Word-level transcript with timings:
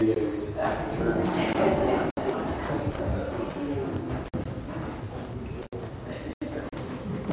videos 0.00 0.56
after. 0.56 1.14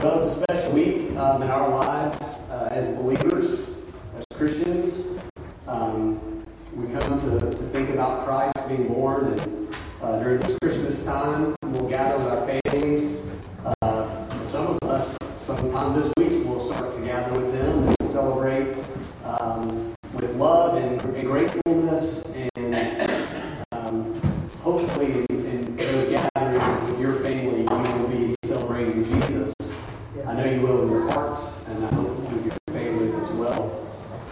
Well, 0.04 0.18
it's 0.18 0.28
a 0.28 0.44
special 0.44 0.74
week 0.74 1.16
um, 1.16 1.44
in 1.44 1.50
our 1.50 1.70
lives 1.70 2.42
uh, 2.50 2.68
as 2.72 2.90
believers, 2.90 3.70
as 4.18 4.26
Christians. 4.38 5.18
Um, 5.68 6.46
we 6.76 6.88
come 6.94 7.20
to, 7.20 7.40
to 7.40 7.52
think 7.70 7.90
about 7.90 8.26
Christ 8.26 8.54
being 8.68 8.88
born, 8.90 9.34
and 9.34 9.76
uh, 10.02 10.20
during 10.22 10.42
this 10.42 10.58
Christmas 10.62 11.06
time, 11.06 11.56
we'll 11.64 11.90
gather 11.90 12.18
with 12.22 12.34
our 12.34 12.62
families. 12.62 13.30
Uh, 13.82 14.44
some 14.44 14.68
of 14.68 14.90
us, 14.90 15.18
sometime 15.38 15.96
this 15.96 16.12
week, 16.18 16.46
will 16.46 16.60
start 16.60 16.94
to 16.94 17.02
gather 17.06 17.40
with 17.40 17.52
them 17.54 17.88
and 17.88 18.10
celebrate 18.10 18.76
um, 19.24 19.94
with 20.14 20.36
love 20.36 20.78
and, 20.78 21.02
and 21.02 21.28
gratefulness, 21.28 22.24
and 22.34 22.76
um, 23.72 24.22
hopefully, 24.60 25.26
in, 25.30 25.46
in 25.46 25.76
those 25.78 26.10
gatherings 26.10 26.92
with 26.92 27.00
your 27.00 27.14
family, 27.20 27.62
you 27.62 28.02
will 28.02 28.08
be 28.08 28.36
celebrating 28.46 29.04
Jesus. 29.04 29.54
I 30.26 30.34
know 30.34 30.46
you 30.46 30.62
will 30.62 30.84
in 30.84 30.90
your 30.90 31.12
hearts, 31.12 31.62
and 31.68 31.86
I 31.86 31.94
hope 31.94 32.10
with 32.32 32.46
your 32.46 32.56
families 32.74 33.16
as 33.16 33.30
well. 33.32 33.86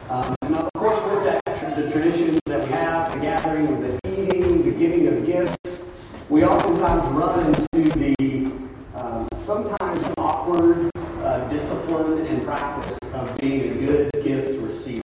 Um, 0.09 0.35
and 0.41 0.55
of 0.55 0.69
course, 0.73 1.01
with 1.03 1.23
that, 1.23 1.41
tr- 1.57 1.81
the 1.81 1.89
traditions 1.89 2.39
that 2.45 2.67
we 2.67 2.73
have, 2.73 3.13
the 3.13 3.19
gathering, 3.19 3.79
the 3.79 3.99
eating, 4.11 4.63
the 4.63 4.71
giving 4.71 5.07
of 5.07 5.25
gifts, 5.25 5.85
we 6.29 6.43
oftentimes 6.43 7.05
run 7.13 7.39
into 7.47 7.89
the 7.97 8.51
um, 8.95 9.27
sometimes 9.35 10.03
awkward 10.17 10.89
uh, 10.95 11.47
discipline 11.47 12.25
and 12.25 12.43
practice 12.43 12.97
of 13.13 13.37
being 13.37 13.71
a 13.71 13.85
good 13.85 14.11
gift 14.23 14.59
receiver. 14.61 15.01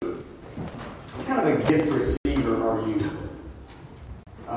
What 1.15 1.27
kind 1.27 1.47
of 1.47 1.59
a 1.59 1.71
gift 1.71 1.93
receiver 1.93 2.67
are 2.67 2.87
you? 2.87 3.17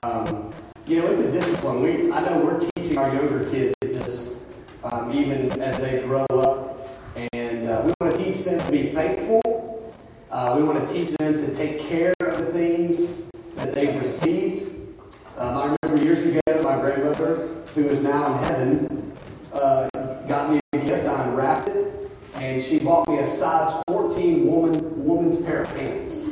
Um, 0.03 0.53
you 0.87 1.01
know, 1.01 1.09
it's 1.09 1.21
a 1.21 1.31
discipline. 1.31 1.83
We, 1.83 2.11
I 2.11 2.21
know 2.21 2.39
we're 2.39 2.61
teaching 2.77 2.97
our 2.99 3.15
younger 3.15 3.45
kids 3.51 3.75
this 3.83 4.51
um, 4.85 5.13
even 5.13 5.61
as 5.61 5.79
they 5.79 6.01
grow 6.01 6.27
up, 6.31 6.89
and 7.33 7.69
uh, 7.69 7.83
we 7.85 7.93
want 8.01 8.17
to 8.17 8.25
teach 8.25 8.45
them 8.45 8.59
to 8.65 8.73
be 8.73 8.91
thankful. 8.93 9.41
Uh, 10.33 10.55
we 10.57 10.65
want 10.65 10.87
to 10.87 10.91
teach 10.91 11.11
them 11.19 11.37
to 11.37 11.53
take 11.53 11.79
care 11.79 12.15
of 12.21 12.39
the 12.39 12.47
things 12.47 13.25
that 13.55 13.75
they've 13.75 13.95
received. 14.01 14.63
Um, 15.37 15.59
I 15.59 15.77
remember 15.83 16.03
years 16.03 16.23
ago, 16.23 16.41
my 16.65 16.81
grandmother, 16.81 17.49
who 17.75 17.87
is 17.87 18.01
now 18.01 18.33
in 18.33 18.45
heaven, 18.45 19.13
uh, 19.53 19.91
got 20.27 20.51
me 20.51 20.59
a 20.73 20.79
gift. 20.79 21.07
I 21.07 21.25
unwrapped 21.25 21.69
it, 21.69 22.11
and 22.37 22.63
she 22.63 22.79
bought 22.79 23.07
me 23.09 23.19
a 23.19 23.27
size 23.27 23.83
14 23.89 24.47
woman 24.47 25.05
woman's 25.05 25.37
pair 25.43 25.65
of 25.65 25.69
pants. 25.75 26.27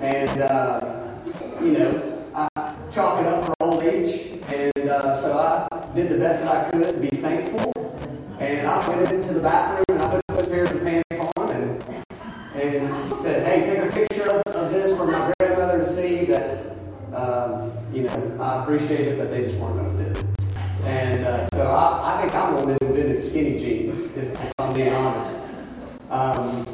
And 0.00 0.40
uh, 0.40 1.12
you 1.60 1.72
know, 1.72 2.24
I 2.34 2.48
chalk 2.90 3.20
it 3.20 3.26
up 3.26 3.44
for 3.44 3.54
old 3.60 3.82
age, 3.82 4.40
and 4.50 4.88
uh, 4.88 5.14
so 5.14 5.38
I 5.38 5.94
did 5.94 6.08
the 6.08 6.16
best 6.16 6.42
that 6.42 6.56
I 6.56 6.70
could 6.70 6.88
to 6.88 6.98
be 6.98 7.14
thankful. 7.18 7.70
And 8.38 8.66
I 8.66 8.88
went 8.88 9.12
into 9.12 9.34
the 9.34 9.40
bathroom 9.40 9.84
and 9.88 10.02
I 10.02 10.10
put 10.10 10.26
those 10.28 10.48
pairs 10.48 10.70
of 10.70 10.82
pants 10.82 11.18
on 11.36 11.50
and 11.50 11.82
and 12.54 13.18
said, 13.20 13.46
"Hey, 13.46 13.64
take 13.64 13.78
a 13.78 13.92
picture 13.92 14.30
of, 14.30 14.42
of 14.54 14.70
this 14.70 14.96
for 14.96 15.06
my 15.06 15.32
grandmother 15.38 15.78
to 15.78 15.84
see 15.84 16.24
that 16.26 16.76
um, 17.14 17.72
you 17.92 18.02
know 18.02 18.36
I 18.40 18.55
appreciate 18.66 19.06
it, 19.06 19.16
but 19.16 19.30
they 19.30 19.42
just 19.42 19.56
weren't 19.58 19.76
going 19.76 20.14
to 20.14 20.14
fit." 20.14 20.26
And 20.84 21.24
uh, 21.24 21.48
so 21.54 21.70
I, 21.70 22.14
I 22.14 22.20
think 22.20 22.34
I'm 22.34 22.56
the 22.56 22.62
one 22.62 22.68
that 22.72 22.82
invented 22.82 23.20
skinny 23.20 23.58
jeans, 23.58 24.16
if, 24.16 24.36
I'm 24.58 24.74
being 24.74 24.92
honest. 24.92 25.38
Um, 26.10 26.66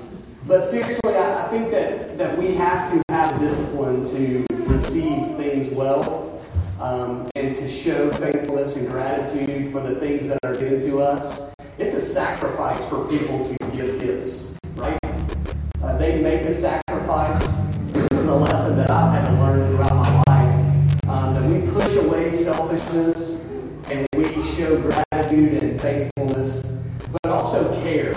but 0.46 0.68
seriously, 0.68 1.14
I, 1.14 1.44
I 1.44 1.48
think 1.48 1.70
that, 1.70 2.16
that 2.16 2.38
we 2.38 2.54
have 2.54 2.90
to 2.92 3.02
have 3.10 3.36
a 3.36 3.38
discipline 3.38 4.04
to 4.06 4.46
receive 4.66 5.36
things 5.36 5.68
well 5.68 6.42
um, 6.80 7.28
and 7.34 7.54
to 7.56 7.68
show 7.68 8.10
thankfulness 8.10 8.76
and 8.76 8.88
gratitude 8.88 9.70
for 9.70 9.80
the 9.80 9.94
things 9.94 10.28
that 10.28 10.38
are 10.44 10.54
given 10.54 10.80
to 10.80 11.02
us. 11.02 11.54
It's 11.78 11.94
a 11.94 12.00
sacrifice 12.00 12.84
for 12.86 13.06
people 13.08 13.44
to 13.44 13.56
give 13.74 14.00
gifts, 14.00 14.56
right? 14.76 14.98
Uh, 15.82 15.96
they 15.98 16.20
make 16.20 16.42
a 16.42 16.52
sacrifice. 16.52 17.56
This 17.92 18.08
is 18.12 18.26
a 18.26 18.34
lesson 18.34 18.76
that 18.78 18.90
I've 18.90 19.12
had 19.12 19.26
to 19.26 19.41
selfishness 22.32 23.46
and 23.90 24.06
we 24.16 24.42
show 24.42 24.80
gratitude 24.80 25.62
and 25.62 25.80
thankfulness, 25.80 26.82
but 27.12 27.30
also 27.30 27.80
care 27.82 28.14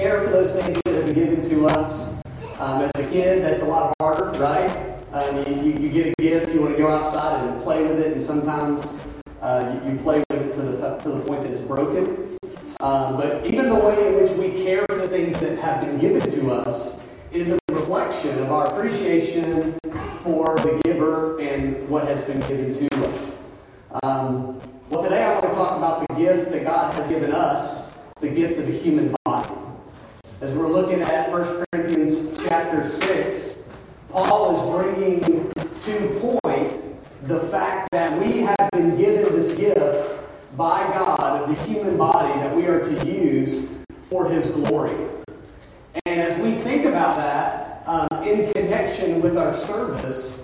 care 0.00 0.22
for 0.22 0.30
those 0.30 0.52
things 0.52 0.80
that 0.84 0.94
have 0.94 1.04
been 1.04 1.14
given 1.14 1.42
to 1.42 1.66
us. 1.66 2.22
Um, 2.58 2.82
as 2.82 2.90
a 2.96 3.10
kid, 3.10 3.42
that's 3.42 3.62
a 3.62 3.66
lot 3.66 3.94
harder, 4.00 4.38
right? 4.38 4.96
Um, 5.12 5.38
you, 5.46 5.72
you, 5.72 5.88
get 5.90 6.06
a 6.06 6.22
gift, 6.22 6.54
you 6.54 6.62
want 6.62 6.76
to 6.76 6.82
go 6.82 6.88
outside 6.88 7.46
and 7.46 7.62
play 7.62 7.82
with 7.82 7.98
it, 7.98 8.12
and 8.12 8.22
sometimes 8.22 9.00
uh, 9.42 9.78
you, 9.84 9.92
you 9.92 9.98
play 9.98 10.22
with 10.30 10.42
it 10.42 10.52
to 10.52 10.62
the, 10.62 10.96
to 10.98 11.08
the 11.10 11.20
point 11.20 11.42
that 11.42 11.50
it's 11.50 11.60
broken. 11.60 12.38
Um, 12.80 13.16
but 13.16 13.46
even 13.46 13.68
the 13.68 13.74
way 13.74 14.08
in 14.08 14.22
which 14.22 14.30
we 14.32 14.64
care 14.64 14.86
for 14.88 14.96
the 14.96 15.08
things 15.08 15.38
that 15.40 15.58
have 15.58 15.84
been 15.84 15.98
given 15.98 16.28
to 16.30 16.52
us 16.52 17.06
is 17.32 17.50
a 17.50 17.58
reflection 17.68 18.38
of 18.38 18.52
our 18.52 18.66
appreciation 18.66 19.78
for 20.22 20.56
the 20.56 20.80
and 20.86 20.99
what 21.90 22.06
has 22.06 22.22
been 22.24 22.38
given 22.42 22.72
to 22.72 23.08
us. 23.08 23.42
Um, 24.04 24.60
well, 24.90 25.02
today 25.02 25.24
I 25.24 25.32
want 25.32 25.46
to 25.46 25.50
talk 25.50 25.76
about 25.76 26.06
the 26.06 26.14
gift 26.14 26.52
that 26.52 26.62
God 26.62 26.94
has 26.94 27.08
given 27.08 27.32
us, 27.32 27.92
the 28.20 28.28
gift 28.28 28.58
of 28.58 28.68
the 28.68 28.72
human 28.72 29.12
body. 29.24 29.52
As 30.40 30.54
we're 30.54 30.68
looking 30.68 31.02
at 31.02 31.28
1 31.28 31.64
Corinthians 31.72 32.40
chapter 32.44 32.84
6, 32.84 33.68
Paul 34.08 34.54
is 34.54 34.94
bringing 34.94 35.20
to 35.20 36.38
point 36.40 36.80
the 37.24 37.40
fact 37.40 37.90
that 37.90 38.16
we 38.22 38.42
have 38.42 38.70
been 38.72 38.96
given 38.96 39.32
this 39.34 39.56
gift 39.56 40.20
by 40.56 40.84
God 40.92 41.42
of 41.42 41.48
the 41.48 41.60
human 41.64 41.96
body 41.96 42.32
that 42.38 42.54
we 42.54 42.66
are 42.66 42.78
to 42.78 43.06
use 43.06 43.78
for 44.02 44.28
His 44.28 44.46
glory. 44.46 44.96
And 46.06 46.20
as 46.20 46.38
we 46.38 46.52
think 46.52 46.84
about 46.84 47.16
that 47.16 47.82
um, 47.86 48.22
in 48.22 48.52
connection 48.52 49.20
with 49.20 49.36
our 49.36 49.52
service, 49.52 50.39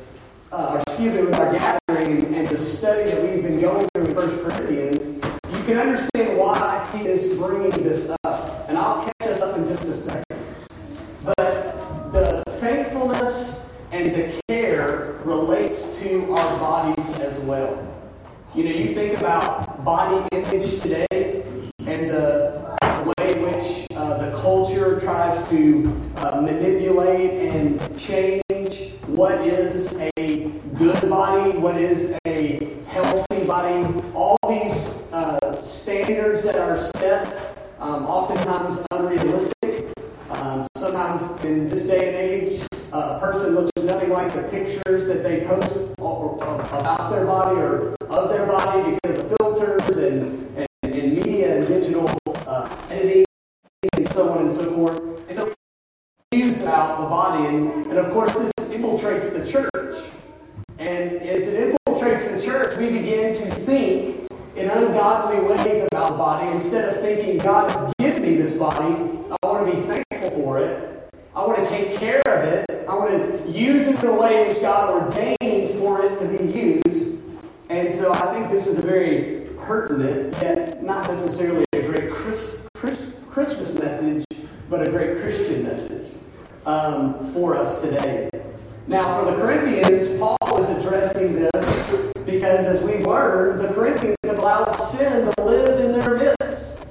uh, 0.52 0.82
excuse 0.86 1.14
me, 1.14 1.22
with 1.22 1.34
our 1.38 1.52
gathering 1.52 2.34
and 2.34 2.48
the 2.48 2.58
study 2.58 3.10
that 3.10 3.22
we've 3.22 3.42
been 3.42 3.60
going 3.60 3.88
through 3.94 4.06
in 4.06 4.14
1 4.14 4.38
Corinthians, 4.40 5.16
you 5.16 5.64
can 5.64 5.78
understand 5.78 6.38
why 6.38 6.88
he 6.94 7.06
is 7.06 7.36
bringing 7.36 7.70
this 7.82 8.14
up. 8.24 8.68
And 8.68 8.78
I'll 8.78 9.04
catch 9.04 9.28
us 9.30 9.40
up 9.42 9.56
in 9.56 9.66
just 9.66 9.84
a 9.84 9.92
second. 9.92 10.38
But 11.24 12.12
the 12.12 12.42
thankfulness 12.52 13.72
and 13.92 14.14
the 14.14 14.40
care 14.48 15.16
relates 15.24 15.98
to 15.98 16.32
our 16.32 16.58
bodies 16.58 17.10
as 17.20 17.38
well. 17.40 17.82
You 18.54 18.64
know, 18.64 18.70
you 18.70 18.94
think 18.94 19.18
about 19.18 19.84
body 19.84 20.26
image 20.32 20.80
today 20.80 21.06
and 21.80 22.10
the 22.10 22.76
way 23.18 23.32
in 23.32 23.42
which 23.42 23.86
uh, 23.94 24.16
the 24.18 24.36
culture 24.38 24.98
tries 25.00 25.48
to 25.50 26.10
uh, 26.16 26.40
manipulate 26.40 27.30
and 27.48 27.98
change 27.98 28.42
what 29.06 29.40
is 29.40 29.98
a 30.00 30.10
good 30.74 31.08
body, 31.08 31.55
what 31.66 31.78
is 31.78 32.16
a 32.28 32.72
healthy 32.86 33.44
body, 33.44 33.84
all 34.14 34.36
these 34.48 35.10
uh, 35.12 35.60
standards 35.60 36.44
that 36.44 36.54
are 36.54 36.78
set, 36.78 37.58
um, 37.80 38.06
oftentimes 38.06 38.78
unrealistic. 38.92 39.92
Um, 40.30 40.64
sometimes 40.76 41.44
in 41.44 41.68
this 41.68 41.88
day 41.88 42.06
and 42.06 42.16
age, 42.16 42.60
uh, 42.92 43.16
a 43.16 43.18
person 43.18 43.56
looks 43.56 43.72
nothing 43.82 44.10
like 44.10 44.32
the 44.32 44.44
pictures 44.44 45.08
that 45.08 45.24
they 45.24 45.40
post 45.40 45.92
about 45.98 47.10
their 47.10 47.26
body 47.26 47.58
or 47.58 47.96
of 48.10 48.28
their 48.28 48.46
body 48.46 48.96
because 49.02 49.18
of 49.18 49.36
filters 49.36 49.96
and, 49.96 50.56
and, 50.56 50.94
and 50.94 51.12
media 51.14 51.56
and 51.56 51.66
digital 51.66 52.08
uh, 52.46 52.86
editing 52.90 53.24
and 53.94 54.08
so 54.10 54.30
on 54.30 54.42
and 54.42 54.52
so 54.52 54.70
forth. 54.70 55.28
And 55.28 55.36
so 55.36 55.52
confused 56.30 56.62
about 56.62 57.00
the 57.00 57.06
body, 57.06 57.44
and, 57.44 57.86
and 57.86 57.98
of 57.98 58.12
course, 58.12 58.32
this 58.38 58.52
infiltrates 58.70 59.32
the 59.32 59.44
church. 59.44 60.12
And 60.78 61.22
as 61.22 61.48
it 61.48 61.74
infiltrates 61.74 62.36
the 62.36 62.44
church, 62.44 62.76
we 62.76 62.90
begin 62.90 63.32
to 63.32 63.50
think 63.50 64.30
in 64.56 64.68
ungodly 64.68 65.40
ways 65.40 65.86
about 65.90 66.12
the 66.12 66.18
body 66.18 66.52
instead 66.52 66.94
of 66.94 67.00
thinking, 67.00 67.38
God 67.38 67.70
has 67.70 67.94
given 67.98 68.22
me 68.22 68.36
this 68.36 68.52
body. 68.52 68.94
I 69.42 69.46
want 69.46 69.66
to 69.66 69.72
be 69.74 69.80
thankful 69.82 70.30
for 70.30 70.60
it. 70.60 71.10
I 71.34 71.46
want 71.46 71.62
to 71.64 71.68
take 71.68 71.96
care 71.96 72.20
of 72.26 72.44
it. 72.44 72.84
I 72.88 72.94
want 72.94 73.10
to 73.10 73.50
which 74.34 74.60
God 74.60 74.90
ordained 74.90 75.78
for 75.78 76.02
it 76.02 76.18
to 76.18 76.26
be 76.26 76.58
used. 76.58 77.22
And 77.68 77.92
so 77.92 78.12
I 78.12 78.34
think 78.34 78.50
this 78.50 78.66
is 78.66 78.78
a 78.78 78.82
very 78.82 79.48
pertinent, 79.56 80.34
yet 80.42 80.82
not 80.82 81.06
necessarily 81.06 81.64
a 81.72 81.82
great 81.82 82.10
Chris, 82.12 82.68
Chris, 82.74 83.14
Christmas 83.30 83.74
message, 83.74 84.24
but 84.68 84.86
a 84.86 84.90
great 84.90 85.18
Christian 85.18 85.62
message 85.62 86.12
um, 86.64 87.22
for 87.32 87.56
us 87.56 87.80
today. 87.80 88.28
Now, 88.88 89.20
for 89.20 89.30
the 89.30 89.36
Corinthians, 89.40 90.18
Paul 90.18 90.58
is 90.58 90.68
addressing 90.70 91.36
this 91.36 92.02
because, 92.24 92.66
as 92.66 92.82
we've 92.82 93.06
learned, 93.06 93.60
the 93.60 93.68
Corinthians 93.68 94.16
have 94.24 94.38
allowed 94.38 94.74
sin 94.76 95.32
to 95.36 95.44
live 95.44 95.80
in 95.80 95.92
their 95.92 96.18
midst. 96.18 96.84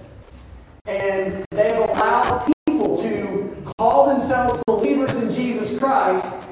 And 0.85 1.45
they've 1.51 1.77
allowed 1.77 2.49
people 2.67 2.95
to 2.97 3.73
call 3.77 4.07
themselves 4.07 4.61
believers 4.65 5.13
in 5.15 5.31
Jesus 5.31 5.77
Christ 5.77 6.45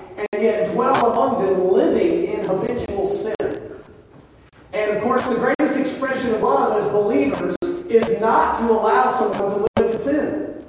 to 8.68 8.72
allow 8.72 9.12
someone 9.12 9.50
to 9.52 9.68
live 9.78 9.92
in 9.92 9.98
sin. 9.98 10.64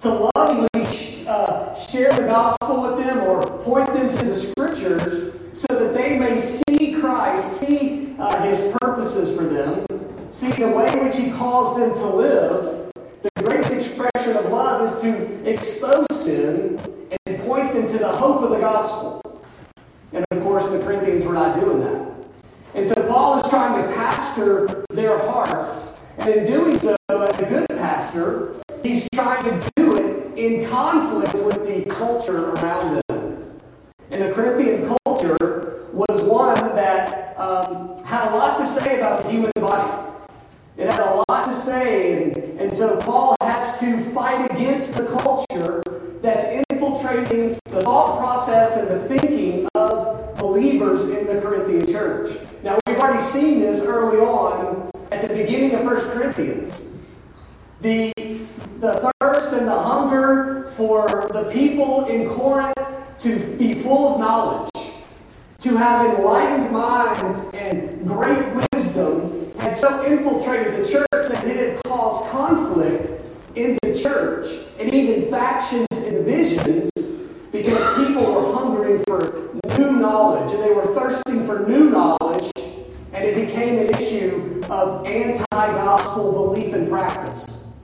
To 0.00 0.30
lovingly 0.34 1.26
uh, 1.28 1.74
share 1.74 2.12
the 2.14 2.22
gospel 2.22 2.82
with 2.82 3.04
them 3.04 3.18
or 3.20 3.42
point 3.60 3.92
them 3.92 4.08
to 4.08 4.24
the 4.24 4.34
scriptures 4.34 5.34
so 5.52 5.66
that 5.70 5.94
they 5.94 6.18
may 6.18 6.38
see 6.38 6.94
Christ, 6.98 7.56
see 7.56 8.14
uh, 8.18 8.42
his 8.42 8.74
purposes 8.80 9.36
for 9.36 9.44
them, 9.44 9.86
see 10.30 10.50
the 10.52 10.68
way 10.68 10.90
in 10.90 11.04
which 11.04 11.16
he 11.16 11.30
calls 11.30 11.68
them 11.80 11.94
to 11.94 12.06
live. 12.06 12.92
The 13.22 13.42
greatest 13.42 13.72
expression 13.72 14.36
of 14.36 14.46
love 14.46 14.82
is 14.82 15.00
to 15.00 15.50
expose 15.50 16.06
sin 16.12 16.78
and 17.26 17.38
point 17.40 17.72
them 17.72 17.86
to 17.86 17.98
the 17.98 18.08
hope 18.08 18.42
of 18.42 18.50
the 18.50 18.58
gospel. 18.58 19.42
And 20.12 20.24
of 20.30 20.42
course, 20.42 20.68
the 20.68 20.78
Corinthians 20.80 21.24
were 21.24 21.32
not 21.32 21.58
doing 21.58 21.80
that. 21.80 22.14
And 22.74 22.88
so 22.88 22.94
Paul 23.08 23.38
is 23.38 23.50
trying 23.50 23.82
to 23.82 23.94
pastor 23.94 24.84
their 24.90 25.18
hearts. 25.18 26.06
And 26.18 26.28
in 26.28 26.46
doing 26.46 26.76
so, 26.78 26.96
as 27.08 27.38
a 27.40 27.46
good 27.46 27.68
pastor, 27.70 28.54
he's 28.82 29.08
trying 29.14 29.42
to 29.44 29.70
do 29.76 29.96
it 29.96 30.38
in 30.38 30.68
conflict 30.68 31.34
with 31.34 31.64
the 31.64 31.88
culture 31.90 32.50
around 32.50 33.02
them. 33.08 33.60
And 34.10 34.22
the 34.22 34.32
Corinthian 34.32 34.86
culture 35.04 35.86
was 35.92 36.22
one 36.22 36.74
that 36.74 37.38
um, 37.38 37.98
had 38.04 38.30
a 38.30 38.36
lot 38.36 38.58
to 38.58 38.66
say 38.66 38.98
about 38.98 39.24
the 39.24 39.30
human 39.30 39.52
body. 39.56 40.10
It 40.80 40.88
had 40.88 41.00
a 41.00 41.22
lot 41.28 41.44
to 41.44 41.52
say, 41.52 42.22
and, 42.22 42.36
and 42.58 42.74
so 42.74 42.98
Paul 43.02 43.36
has 43.42 43.78
to 43.80 43.98
fight 43.98 44.50
against 44.50 44.94
the 44.94 45.04
culture 45.08 45.82
that's 46.22 46.46
infiltrating 46.46 47.58
the 47.66 47.82
thought 47.82 48.18
process 48.18 48.78
and 48.78 48.88
the 48.88 48.98
thinking 49.06 49.68
of 49.74 50.38
believers 50.38 51.02
in 51.02 51.26
the 51.26 51.38
Corinthian 51.38 51.86
church. 51.86 52.30
Now, 52.62 52.78
we've 52.86 52.98
already 52.98 53.22
seen 53.22 53.60
this 53.60 53.84
early 53.84 54.20
on 54.20 54.90
at 55.12 55.20
the 55.20 55.28
beginning 55.28 55.74
of 55.74 55.84
1 55.84 56.00
Corinthians. 56.12 56.96
The, 57.82 58.14
the 58.16 59.12
thirst 59.20 59.52
and 59.52 59.68
the 59.68 59.78
hunger 59.78 60.64
for 60.78 61.28
the 61.30 61.44
people 61.52 62.06
in 62.06 62.26
Corinth 62.26 62.74
to 63.18 63.38
be 63.58 63.74
full 63.74 64.14
of 64.14 64.20
knowledge, 64.20 64.70
to 65.58 65.76
have 65.76 66.06
enlightened 66.06 66.72
minds 66.72 67.50
and 67.52 68.08
great 68.08 68.46
wisdom, 68.72 69.39
had 69.60 69.76
so 69.76 70.04
infiltrated 70.06 70.82
the 70.82 70.90
church 70.90 71.06
that 71.12 71.44
it 71.44 71.56
had 71.56 71.82
caused 71.84 72.30
conflict 72.30 73.10
in 73.56 73.78
the 73.82 73.94
church 73.94 74.46
and 74.78 74.92
even 74.92 75.30
factions 75.30 75.86
and 75.92 76.12
divisions 76.12 76.90
because 77.52 78.06
people 78.06 78.32
were 78.32 78.54
hungering 78.54 79.02
for 79.04 79.50
new 79.78 79.92
knowledge 79.92 80.50
and 80.52 80.62
they 80.62 80.72
were 80.72 80.86
thirsting 80.94 81.44
for 81.46 81.68
new 81.68 81.90
knowledge, 81.90 82.50
and 83.12 83.24
it 83.24 83.34
became 83.34 83.78
an 83.78 83.94
issue 83.94 84.62
of 84.70 85.06
anti 85.06 85.44
gospel 85.50 86.32
belief 86.32 86.72
and 86.72 86.88
practice. 86.88 87.74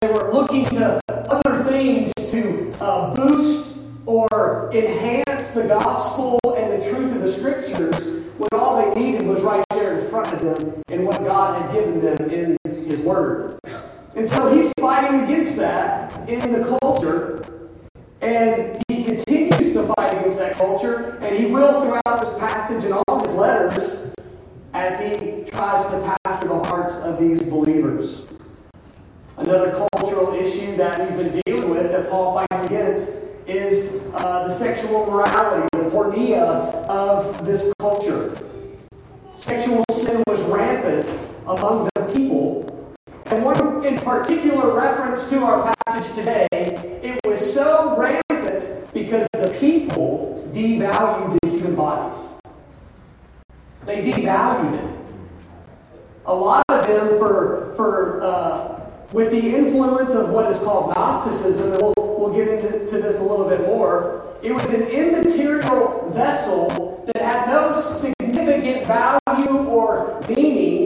They 0.00 0.08
were 0.08 0.32
looking 0.32 0.64
to 0.70 0.98
other 1.08 1.62
things 1.64 2.10
to 2.30 2.72
uh, 2.80 3.14
boost 3.14 3.80
or 4.06 4.70
enhance 4.72 5.50
the 5.50 5.68
gospel 5.68 6.40
and 6.56 6.80
the 6.80 6.90
truth 6.90 7.14
of 7.14 7.20
the 7.20 7.30
scriptures 7.30 8.22
when 8.38 8.60
all 8.60 8.94
they 8.94 9.00
needed 9.00 9.26
was 9.26 9.40
right 9.42 9.64
there 9.70 9.98
in 9.98 10.08
front 10.08 10.32
of 10.32 10.40
them 10.40 10.82
in 10.88 11.04
what 11.04 11.22
Had 11.60 11.72
given 11.72 12.00
them 12.00 12.30
in 12.30 12.56
His 12.64 13.00
Word. 13.00 13.58
And 14.14 14.28
so 14.28 14.52
he's 14.52 14.72
fighting 14.78 15.20
against 15.24 15.56
that 15.56 16.28
in 16.28 16.52
the 16.52 16.78
culture. 16.80 17.44
And 18.20 18.82
he 18.88 19.04
continues 19.04 19.72
to 19.72 19.92
fight 19.94 20.14
against 20.14 20.38
that 20.38 20.54
culture, 20.54 21.18
and 21.22 21.34
he 21.36 21.46
will 21.46 21.82
throughout 21.82 22.20
this 22.20 22.38
passage 22.38 22.84
and 22.84 22.94
all 22.94 23.20
his 23.20 23.34
letters 23.34 24.14
as 24.74 25.00
he 25.00 25.44
tries 25.44 25.84
to 25.86 26.16
pastor 26.24 26.48
the 26.48 26.62
hearts 26.64 26.94
of 26.96 27.18
these 27.18 27.42
believers. 27.42 28.26
Another 29.38 29.72
cultural 29.72 30.34
issue 30.34 30.76
that 30.76 30.98
we've 31.00 31.32
been 31.32 31.42
dealing 31.46 31.70
with 31.70 31.90
that 31.90 32.10
Paul 32.10 32.46
fights 32.50 32.64
against 32.64 33.24
is 33.46 34.06
uh, 34.14 34.44
the 34.44 34.50
sexual 34.50 35.06
morality, 35.06 35.66
the 35.72 35.90
porneia 35.90 36.42
of 36.86 37.44
this 37.44 37.72
culture. 37.78 38.38
Sexual 39.34 39.84
sin 39.90 40.22
was 40.26 40.42
rampant 40.42 41.06
among 41.56 41.88
the 41.94 42.02
people. 42.12 42.96
And 43.26 43.44
one 43.44 43.84
in 43.84 43.98
particular 43.98 44.74
reference 44.74 45.28
to 45.30 45.38
our 45.44 45.74
passage 45.86 46.14
today, 46.14 46.46
it 46.52 47.18
was 47.26 47.54
so 47.54 47.96
rampant 47.98 48.92
because 48.92 49.26
the 49.32 49.56
people 49.58 50.48
devalued 50.52 51.38
the 51.40 51.48
human 51.48 51.74
body. 51.74 52.14
They 53.84 54.02
devalued 54.02 54.82
it. 54.82 54.98
A 56.26 56.34
lot 56.34 56.64
of 56.68 56.86
them, 56.86 57.18
for, 57.18 57.74
for 57.76 58.22
uh, 58.22 58.80
with 59.12 59.30
the 59.30 59.54
influence 59.54 60.14
of 60.14 60.30
what 60.30 60.50
is 60.50 60.58
called 60.58 60.94
Gnosticism, 60.94 61.72
and 61.72 61.82
we'll, 61.82 61.94
we'll 61.96 62.34
get 62.34 62.48
into 62.48 62.98
this 62.98 63.18
a 63.18 63.22
little 63.22 63.48
bit 63.48 63.60
more, 63.62 64.24
it 64.42 64.52
was 64.52 64.72
an 64.72 64.82
immaterial 64.82 66.08
vessel 66.10 67.04
that 67.12 67.22
had 67.22 67.48
no 67.48 67.72
significant 67.72 68.86
value 68.86 69.68
or 69.68 70.20
meaning. 70.28 70.81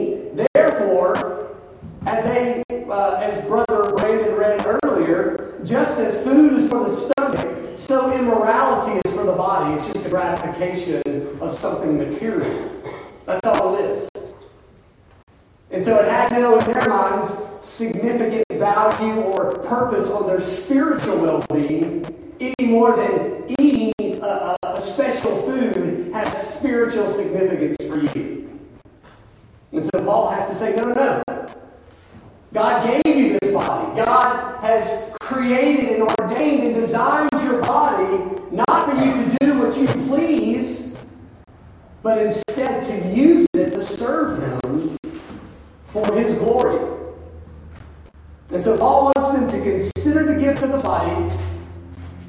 As 2.07 2.23
they, 2.23 2.63
uh, 2.89 3.15
as 3.15 3.43
Brother 3.47 3.93
Brandon 3.97 4.33
read 4.33 4.65
earlier, 4.81 5.59
just 5.65 5.99
as 5.99 6.23
food 6.23 6.53
is 6.53 6.69
for 6.69 6.85
the 6.85 6.89
stomach, 6.89 7.77
so 7.77 8.13
immorality 8.13 9.01
is 9.03 9.13
for 9.13 9.25
the 9.25 9.33
body. 9.33 9.75
It's 9.75 9.91
just 9.91 10.05
a 10.05 10.09
gratification 10.09 11.01
of 11.41 11.51
something 11.51 11.97
material. 11.97 12.71
That's 13.25 13.45
all 13.45 13.77
it 13.77 13.91
is. 13.91 14.09
And 15.69 15.83
so 15.83 15.99
it 15.99 16.05
had 16.05 16.31
no, 16.31 16.57
in 16.57 16.65
their 16.65 16.87
minds, 16.87 17.43
significant 17.59 18.45
value 18.53 19.21
or 19.23 19.51
purpose 19.59 20.09
on 20.09 20.27
their 20.27 20.39
spiritual 20.39 21.17
well 21.17 21.45
being 21.51 22.05
any 22.39 22.67
more 22.67 22.95
than 22.95 23.43
eating 23.59 23.93
a, 24.21 24.55
a, 24.63 24.79
special 24.79 25.41
food 25.41 26.09
has 26.13 26.55
spiritual 26.55 27.07
significance 27.07 27.75
for 27.85 27.99
you. 28.17 28.59
And 29.73 29.83
so 29.83 30.05
Paul 30.05 30.29
has 30.29 30.47
to 30.47 30.55
say, 30.55 30.73
no, 30.77 30.83
no, 30.83 30.93
no. 31.26 31.26
God 32.53 33.03
gave 33.03 33.15
you 33.15 33.37
this 33.37 33.51
body. 33.51 34.01
God 34.01 34.61
has 34.61 35.15
created 35.19 35.89
and 35.89 36.03
ordained 36.03 36.67
and 36.67 36.75
designed 36.75 37.29
your 37.43 37.61
body 37.61 38.23
not 38.51 38.89
for 38.89 38.95
you 39.03 39.11
to 39.11 39.37
do 39.41 39.59
what 39.59 39.77
you 39.77 39.87
please, 40.07 40.97
but 42.01 42.17
instead 42.19 42.81
to 42.83 43.09
use 43.09 43.45
it 43.53 43.71
to 43.71 43.79
serve 43.79 44.41
Him 44.41 44.97
for 45.83 46.05
His 46.13 46.37
glory. 46.39 46.95
And 48.51 48.61
so 48.61 48.77
Paul 48.77 49.11
wants 49.15 49.31
them 49.31 49.51
to 49.51 49.59
consider 49.59 50.33
the 50.33 50.39
gift 50.39 50.63
of 50.63 50.71
the 50.71 50.77
body, 50.77 51.29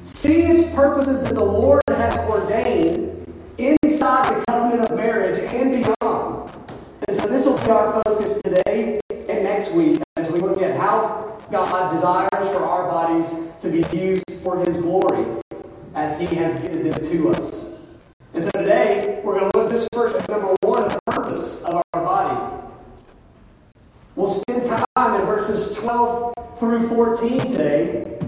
see 0.03 0.41
its 0.41 0.69
purposes 0.75 1.23
that 1.23 1.33
the 1.33 1.43
Lord 1.43 1.81
has 1.87 2.19
ordained 2.29 3.25
inside 3.57 4.35
the 4.35 4.43
covenant 4.45 4.89
of 4.89 4.97
marriage 4.97 5.37
and 5.37 5.81
beyond. 5.81 6.51
And 7.07 7.15
so 7.15 7.25
this 7.27 7.45
will 7.45 7.57
be 7.59 7.69
our 7.69 8.03
focus 8.03 8.41
today 8.43 8.99
next 9.49 9.71
week 9.71 9.99
as 10.15 10.31
we 10.31 10.39
look 10.39 10.61
at 10.61 10.79
how 10.79 11.41
God 11.49 11.91
desires 11.91 12.29
for 12.51 12.63
our 12.63 12.87
bodies 12.87 13.47
to 13.61 13.69
be 13.69 13.83
used 13.97 14.23
for 14.43 14.63
His 14.63 14.77
glory 14.77 15.25
as 15.95 16.19
He 16.19 16.27
has 16.35 16.59
given 16.59 16.87
them 16.87 17.01
to 17.01 17.29
us. 17.31 17.79
And 18.35 18.43
so 18.43 18.51
today, 18.51 19.21
we're 19.23 19.39
going 19.39 19.51
to 19.51 19.57
look 19.57 19.65
at 19.65 19.73
this 19.73 19.87
first 19.91 20.29
number 20.29 20.55
one, 20.61 20.95
purpose 21.07 21.63
of 21.63 21.81
our 21.93 22.03
body. 22.03 22.63
We'll 24.15 24.27
spend 24.27 24.65
time 24.95 25.19
in 25.19 25.25
verses 25.25 25.75
12 25.77 26.33
through 26.59 26.87
14 26.87 27.39
today 27.39 28.19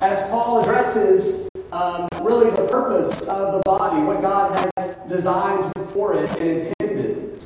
as 0.00 0.20
Paul 0.28 0.62
addresses 0.62 1.48
um, 1.70 2.08
really 2.20 2.50
the 2.50 2.66
purpose 2.66 3.28
of 3.28 3.52
the 3.52 3.62
body, 3.64 4.02
what 4.02 4.20
God 4.20 4.68
has 4.76 4.96
designed 5.08 5.72
for 5.90 6.14
it 6.14 6.28
and 6.40 6.64
intended. 6.64 7.44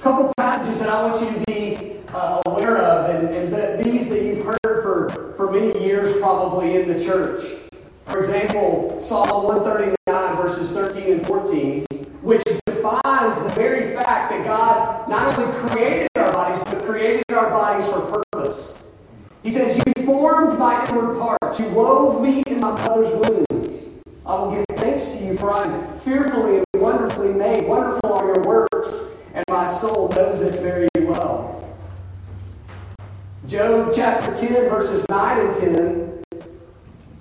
A 0.00 0.02
couple 0.02 0.32
passages 0.38 0.78
that 0.78 0.88
I 0.88 1.02
want 1.02 1.20
you 1.20 1.30
to 1.30 1.44
be 1.44 1.98
uh, 2.14 2.40
aware 2.46 2.78
of, 2.78 3.14
and, 3.14 3.28
and 3.34 3.52
the, 3.52 3.84
these 3.84 4.08
that 4.08 4.22
you've 4.22 4.46
heard 4.46 4.82
for, 4.82 5.34
for 5.36 5.52
many 5.52 5.78
years 5.78 6.16
probably 6.16 6.80
in 6.80 6.88
the 6.90 6.98
church. 6.98 7.42
For 8.06 8.16
example, 8.16 8.98
Psalm 8.98 9.44
139, 9.44 10.36
verses 10.36 10.70
13 10.70 11.12
and 11.12 11.26
14, 11.26 11.84
which 12.22 12.42
defines 12.64 13.42
the 13.42 13.50
very 13.50 13.94
fact 13.94 14.30
that 14.30 14.46
God 14.46 15.06
not 15.06 15.38
only 15.38 15.52
created 15.52 16.08
our 16.16 16.32
bodies, 16.32 16.62
but 16.64 16.82
created 16.82 17.22
our 17.32 17.50
bodies 17.50 17.86
for 17.86 18.22
purpose. 18.32 18.92
He 19.42 19.50
says, 19.50 19.76
You 19.76 20.06
formed 20.06 20.58
my 20.58 20.82
inward 20.88 21.18
parts, 21.18 21.60
you 21.60 21.68
wove 21.68 22.22
me 22.22 22.42
in 22.46 22.58
my 22.58 22.70
mother's 22.70 23.10
womb. 23.10 23.44
I 24.24 24.34
will 24.34 24.50
give 24.52 24.64
thanks 24.78 25.18
to 25.18 25.24
you, 25.26 25.36
for 25.36 25.52
I 25.52 25.64
am 25.64 25.98
fearfully 25.98 26.64
and 26.72 26.82
wonderfully 26.82 27.34
made. 27.34 27.68
Wonderful 27.68 28.14
are 28.14 28.24
your 28.24 28.42
works, 28.42 29.16
and 29.34 29.44
my 29.48 29.69
soul 29.80 30.10
knows 30.10 30.42
it 30.42 30.60
very 30.60 30.88
well. 30.98 31.64
Job 33.46 33.90
chapter 33.94 34.34
10, 34.34 34.68
verses 34.68 35.06
9 35.08 35.40
and 35.40 35.54
10. 35.54 36.22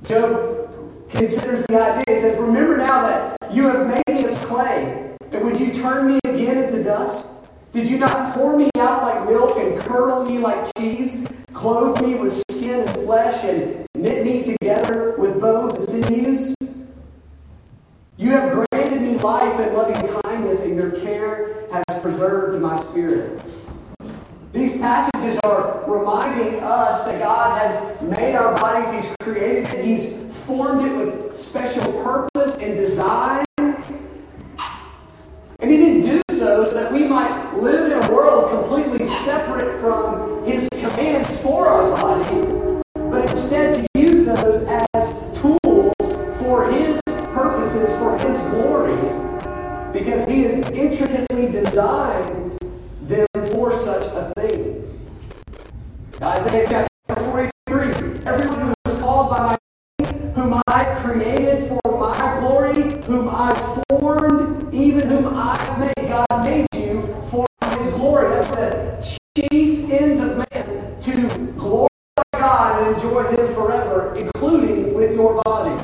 Job 0.04 0.70
considers 1.10 1.66
the 1.68 1.82
idea. 1.82 2.04
He 2.16 2.18
says, 2.18 2.38
Remember 2.38 2.76
now 2.76 3.08
that 3.08 3.54
you 3.54 3.64
have 3.68 3.88
made 3.88 4.04
me 4.10 4.26
as 4.26 4.38
clay, 4.46 5.16
and 5.32 5.46
would 5.46 5.58
you 5.58 5.72
turn 5.72 6.08
me 6.08 6.20
again 6.26 6.58
into 6.58 6.84
dust? 6.84 7.46
Did 7.72 7.88
you 7.88 7.98
not 7.98 8.34
pour 8.34 8.58
me 8.58 8.70
out 8.78 9.04
like 9.04 9.30
milk 9.30 9.58
and 9.58 9.80
curdle 9.80 10.26
me 10.26 10.40
like 10.40 10.68
cheese, 10.78 11.26
clothe 11.54 12.02
me 12.02 12.16
with 12.16 12.44
skin 12.52 12.82
and 12.82 12.90
flesh, 12.90 13.46
and 13.46 13.86
knit 13.96 14.26
me 14.26 14.44
together 14.44 15.16
with 15.18 15.40
bones 15.40 15.76
and 15.76 16.06
sinews? 16.06 16.56
You 18.18 18.32
have 18.32 18.52
granted 18.52 19.02
me 19.02 19.16
life 19.16 19.58
and 19.62 19.78
loving 19.78 20.22
kindness, 20.22 20.60
and 20.60 20.76
your 20.76 20.92
care 20.92 21.56
has 21.72 21.84
preserved 22.02 22.62
my 22.62 22.78
spirit. 22.78 23.42
These 24.52 24.80
passages 24.80 25.40
are 25.44 25.84
reminding 25.88 26.60
us 26.62 27.06
that 27.06 27.20
God 27.20 27.62
has 27.62 28.02
made 28.02 28.34
our 28.36 28.56
bodies, 28.56 28.92
He's 28.92 29.16
created 29.22 29.68
it, 29.68 29.86
He's 29.86 30.18
formed 30.46 30.86
it 30.88 30.96
with 30.96 31.36
special 31.36 31.84
purpose 32.04 32.58
and 32.58 32.76
design. 32.76 33.46
And 35.60 35.70
He 35.70 35.78
didn't 35.78 36.02
do 36.02 36.22
so 36.32 36.64
so 36.64 36.74
that 36.74 36.92
we 36.92 37.08
might 37.08 37.54
live 37.54 37.92
in 37.92 38.10
a 38.10 38.12
world 38.12 38.50
completely 38.50 39.06
separate 39.06 39.80
from 39.80 40.44
His 40.46 40.68
commands 40.70 41.40
for 41.42 41.68
our 41.68 41.92
body, 42.02 42.82
but 42.96 43.30
instead 43.30 43.76
to 43.76 44.00
use 44.00 44.26
those 44.26 44.66
as 44.94 45.14
tools 45.40 46.40
for 46.40 46.72
His 46.72 47.00
purposes, 47.06 47.96
for 48.00 48.18
His 48.18 48.40
glory, 48.50 48.96
because 49.94 50.28
He 50.28 50.42
has 50.44 50.49
intricately 50.80 51.52
designed 51.52 52.58
them 53.04 53.28
for 53.52 53.74
such 53.74 54.06
a 54.14 54.34
thing. 54.38 54.86
Isaiah 56.22 56.68
chapter 56.70 57.26
43 57.26 58.26
Everyone 58.26 58.60
who 58.60 58.74
is 58.86 59.00
called 59.00 59.30
by 59.30 59.40
my 59.48 59.58
name, 60.00 60.32
whom 60.34 60.62
I 60.68 60.84
created 61.02 61.68
for 61.68 62.00
my 62.00 62.40
glory, 62.40 63.04
whom 63.04 63.30
I 63.30 63.54
formed, 63.90 64.74
even 64.74 65.08
whom 65.08 65.34
I 65.36 65.78
made, 65.80 66.08
God 66.08 66.46
made 66.46 66.68
you 66.76 67.02
for 67.30 67.46
his 67.78 67.94
glory. 67.94 68.30
That's 68.30 68.50
the 68.50 69.20
chief 69.52 69.90
ends 69.92 70.20
of 70.20 70.38
man 70.38 71.00
to 71.00 71.54
glorify 71.58 71.90
God 72.34 72.84
and 72.84 72.96
enjoy 72.96 73.24
Him 73.30 73.54
forever, 73.54 74.14
including 74.18 74.94
with 74.94 75.14
your 75.16 75.42
body. 75.44 75.84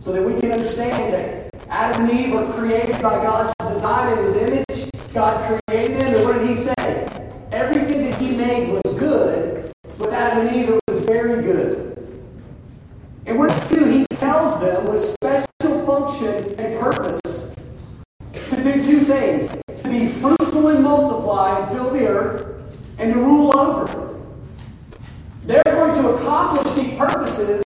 So 0.00 0.12
that 0.12 0.22
we 0.22 0.40
can 0.40 0.52
understand 0.52 1.12
that 1.12 1.68
Adam 1.68 2.08
and 2.08 2.18
Eve 2.18 2.32
were 2.32 2.50
created 2.52 3.02
by 3.02 3.22
God's 3.22 3.52
design 3.68 4.18
in 4.18 4.24
His 4.24 4.36
image. 4.36 4.90
God 5.12 5.60
created 5.66 6.00
them, 6.00 6.14
and 6.14 6.24
what 6.24 6.38
did 6.38 6.48
He 6.48 6.54
say? 6.54 7.28
Everything 7.52 8.10
that 8.10 8.18
He 8.20 8.34
made 8.36 8.70
was 8.70 8.98
good. 8.98 9.70
With 9.98 10.12
Adam 10.12 10.46
and 10.46 10.56
Eve, 10.56 10.70
it 10.70 10.80
was 10.88 11.00
very 11.00 11.42
good. 11.42 11.96
And 13.26 13.38
what 13.38 13.50
does 13.50 13.68
He 13.68 13.76
do? 13.76 13.84
He 13.84 14.06
tells 14.12 14.60
them 14.60 14.86
with 14.86 14.98
special 14.98 15.84
function 15.84 16.58
and 16.58 16.80
purpose 16.80 17.54
to 18.32 18.56
do 18.56 18.82
two 18.82 19.00
things 19.00 19.48
to 19.48 19.88
be 19.88 20.06
fruitful 20.06 20.68
and 20.68 20.82
multiply 20.82 21.60
and 21.60 21.70
fill 21.70 21.90
the 21.90 22.06
earth, 22.06 22.62
and 22.98 23.12
to 23.12 23.18
rule 23.18 23.56
over 23.58 23.84
it. 23.84 24.16
They're 25.44 25.62
going 25.64 25.94
to 25.94 26.08
accomplish 26.10 26.74
these 26.74 26.94
purposes 26.98 27.64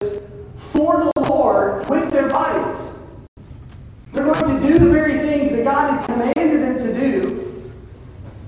for 0.55 1.11
the 1.15 1.21
Lord 1.21 1.89
with 1.89 2.11
their 2.13 2.29
bodies. 2.29 3.07
They're 4.13 4.25
going 4.25 4.61
to 4.61 4.67
do 4.67 4.79
the 4.79 4.91
very 4.91 5.19
things 5.19 5.53
that 5.53 5.65
God 5.65 5.93
had 5.93 6.07
commanded 6.07 6.63
them 6.63 6.79
to 6.79 7.01
do. 7.01 7.73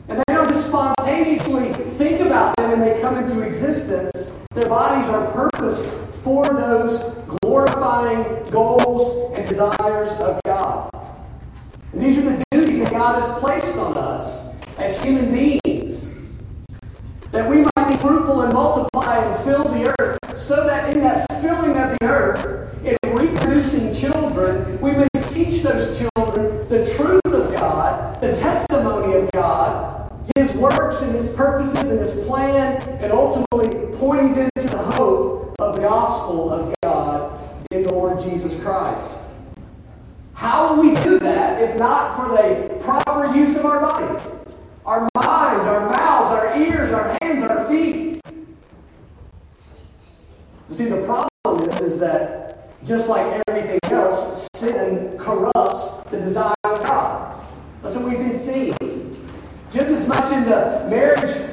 And 0.08 0.18
they 0.18 0.34
don't 0.34 0.48
just 0.48 0.68
spontaneously 0.68 1.72
think 1.72 2.20
about 2.20 2.56
them 2.56 2.72
and 2.72 2.82
they 2.82 3.00
come 3.00 3.16
into 3.16 3.40
existence. 3.42 4.36
Their 4.54 4.68
bodies 4.68 5.08
are 5.08 5.30
purposed 5.32 5.88
for 6.22 6.44
those 6.46 7.14
glorifying 7.40 8.50
goals 8.50 9.32
and 9.34 9.48
desires 9.48 10.10
of 10.12 10.40
God. 10.44 10.90
And 11.92 12.02
these 12.02 12.18
are 12.18 12.22
the 12.22 12.42
duties 12.50 12.80
that 12.80 12.90
God 12.90 13.20
has 13.20 13.38
placed 13.38 13.76
on 13.78 13.96
us 13.96 14.58
as 14.78 15.00
human 15.02 15.32
beings. 15.32 16.18
That 17.30 17.48
we 17.48 17.64
might 17.76 17.88
be 17.88 17.96
fruitful 17.96 18.42
and 18.42 18.52
multiply 18.52 19.18
and 19.18 19.44
fill 19.44 19.64
the 19.64 19.94
earth, 19.98 20.18
so 20.36 20.66
that 20.66 20.94
in 20.94 21.02
that 21.02 21.26
filling 21.40 21.76
of 21.76 21.96
the 21.98 22.06
earth, 22.06 22.78
in 22.84 22.96
reproducing 23.04 23.92
children, 23.92 24.80
we 24.80 24.92
may 24.92 25.08
teach 25.30 25.62
those 25.62 25.98
children 25.98 26.68
the 26.68 26.84
truth 26.96 27.20
of 27.26 27.54
God, 27.54 28.20
the 28.20 28.34
testimony 28.34 29.14
of 29.16 29.30
God, 29.32 30.12
His 30.36 30.54
works 30.54 31.02
and 31.02 31.12
His 31.14 31.28
purposes 31.62 31.90
and 31.90 31.98
His 32.00 32.26
plan, 32.26 32.82
and 33.00 33.12
ultimately 33.12 33.96
pointing 33.96 34.34
them 34.34 34.50
to 34.58 34.68
the 34.68 34.78
hope 34.78 35.54
of 35.60 35.76
the 35.76 35.82
gospel 35.82 36.52
of 36.52 36.74
God 36.82 37.38
in 37.70 37.82
the 37.82 37.92
Lord 37.92 38.18
Jesus 38.20 38.60
Christ. 38.62 39.30
How 40.34 40.74
will 40.74 40.82
we 40.82 40.94
do 41.02 41.18
that 41.20 41.62
if 41.62 41.78
not 41.78 42.16
for 42.16 42.36
the 42.36 42.74
proper 42.80 43.32
use 43.36 43.56
of 43.56 43.64
our 43.64 43.80
bodies? 43.80 44.20
Our 44.84 45.08
minds, 45.14 45.66
our 45.66 45.88
mouths, 45.88 46.32
our 46.32 46.58
ears, 46.58 46.90
our 46.90 47.16
hands, 47.22 47.44
our 47.44 47.68
feet. 47.68 48.20
You 50.68 50.74
see, 50.74 50.86
the 50.86 51.04
problem 51.04 51.70
is, 51.70 51.80
is 51.82 52.00
that 52.00 52.82
just 52.82 53.08
like 53.08 53.40
everything 53.46 53.78
else, 53.84 54.48
sin 54.54 55.16
corrupts 55.16 56.02
the 56.10 56.18
design 56.18 56.54
of 56.64 56.82
God. 56.82 57.44
That's 57.82 57.94
what 57.94 58.08
we've 58.08 58.18
been 58.18 58.36
seeing. 58.36 58.74
Just 59.70 59.90
as 59.90 60.08
much 60.08 60.32
in 60.32 60.44
the 60.44 60.86
marriage 60.90 61.52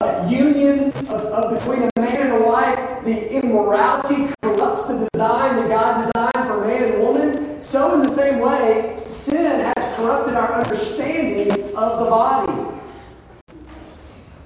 uh, 0.00 0.26
union 0.28 0.92
of, 1.08 1.24
of 1.26 1.49
between 1.60 1.82
a 1.82 2.00
man 2.00 2.16
and 2.16 2.32
a 2.32 2.42
wife, 2.42 3.04
the 3.04 3.32
immorality 3.32 4.32
corrupts 4.42 4.86
the 4.86 5.06
design 5.12 5.56
that 5.56 5.68
God 5.68 5.96
designed 6.00 6.48
for 6.48 6.66
man 6.66 6.84
and 6.84 7.02
woman. 7.02 7.60
So, 7.60 7.96
in 7.96 8.02
the 8.02 8.10
same 8.10 8.38
way, 8.38 9.02
sin 9.06 9.60
has 9.60 9.96
corrupted 9.96 10.34
our 10.34 10.54
understanding 10.54 11.52
of 11.76 11.98
the 11.98 12.06
body. 12.06 12.78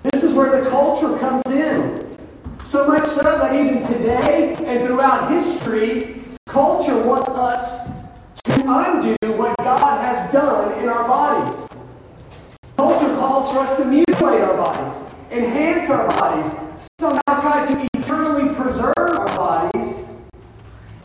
This 0.02 0.25
is 0.25 0.35
where 0.35 0.61
the 0.61 0.68
culture 0.68 1.16
comes 1.18 1.42
in. 1.47 2.18
So 2.64 2.88
much 2.88 3.06
so 3.06 3.23
that 3.23 3.54
even 3.54 3.80
today 3.80 4.56
and 4.64 4.85
throughout 4.85 5.30
history, 5.30 6.21
culture 6.49 7.00
wants 7.06 7.28
us 7.28 7.90
to 8.44 8.62
undo 8.66 9.16
what 9.35 9.56
God 9.59 10.00
has 10.00 10.33
done 10.33 10.76
in 10.83 10.88
our 10.88 11.06
bodies. 11.06 11.68
Culture 12.76 13.14
calls 13.14 13.52
for 13.52 13.59
us 13.59 13.76
to 13.76 13.85
mutilate 13.85 14.40
our 14.40 14.56
bodies, 14.56 15.09
enhance 15.34 15.90
our 15.90 16.06
bodies, 16.08 16.50
somehow 17.00 17.40
try 17.40 17.66
to 17.66 17.88
eternally 17.94 18.54
preserve 18.54 18.94
our 18.96 19.26
bodies 19.36 20.16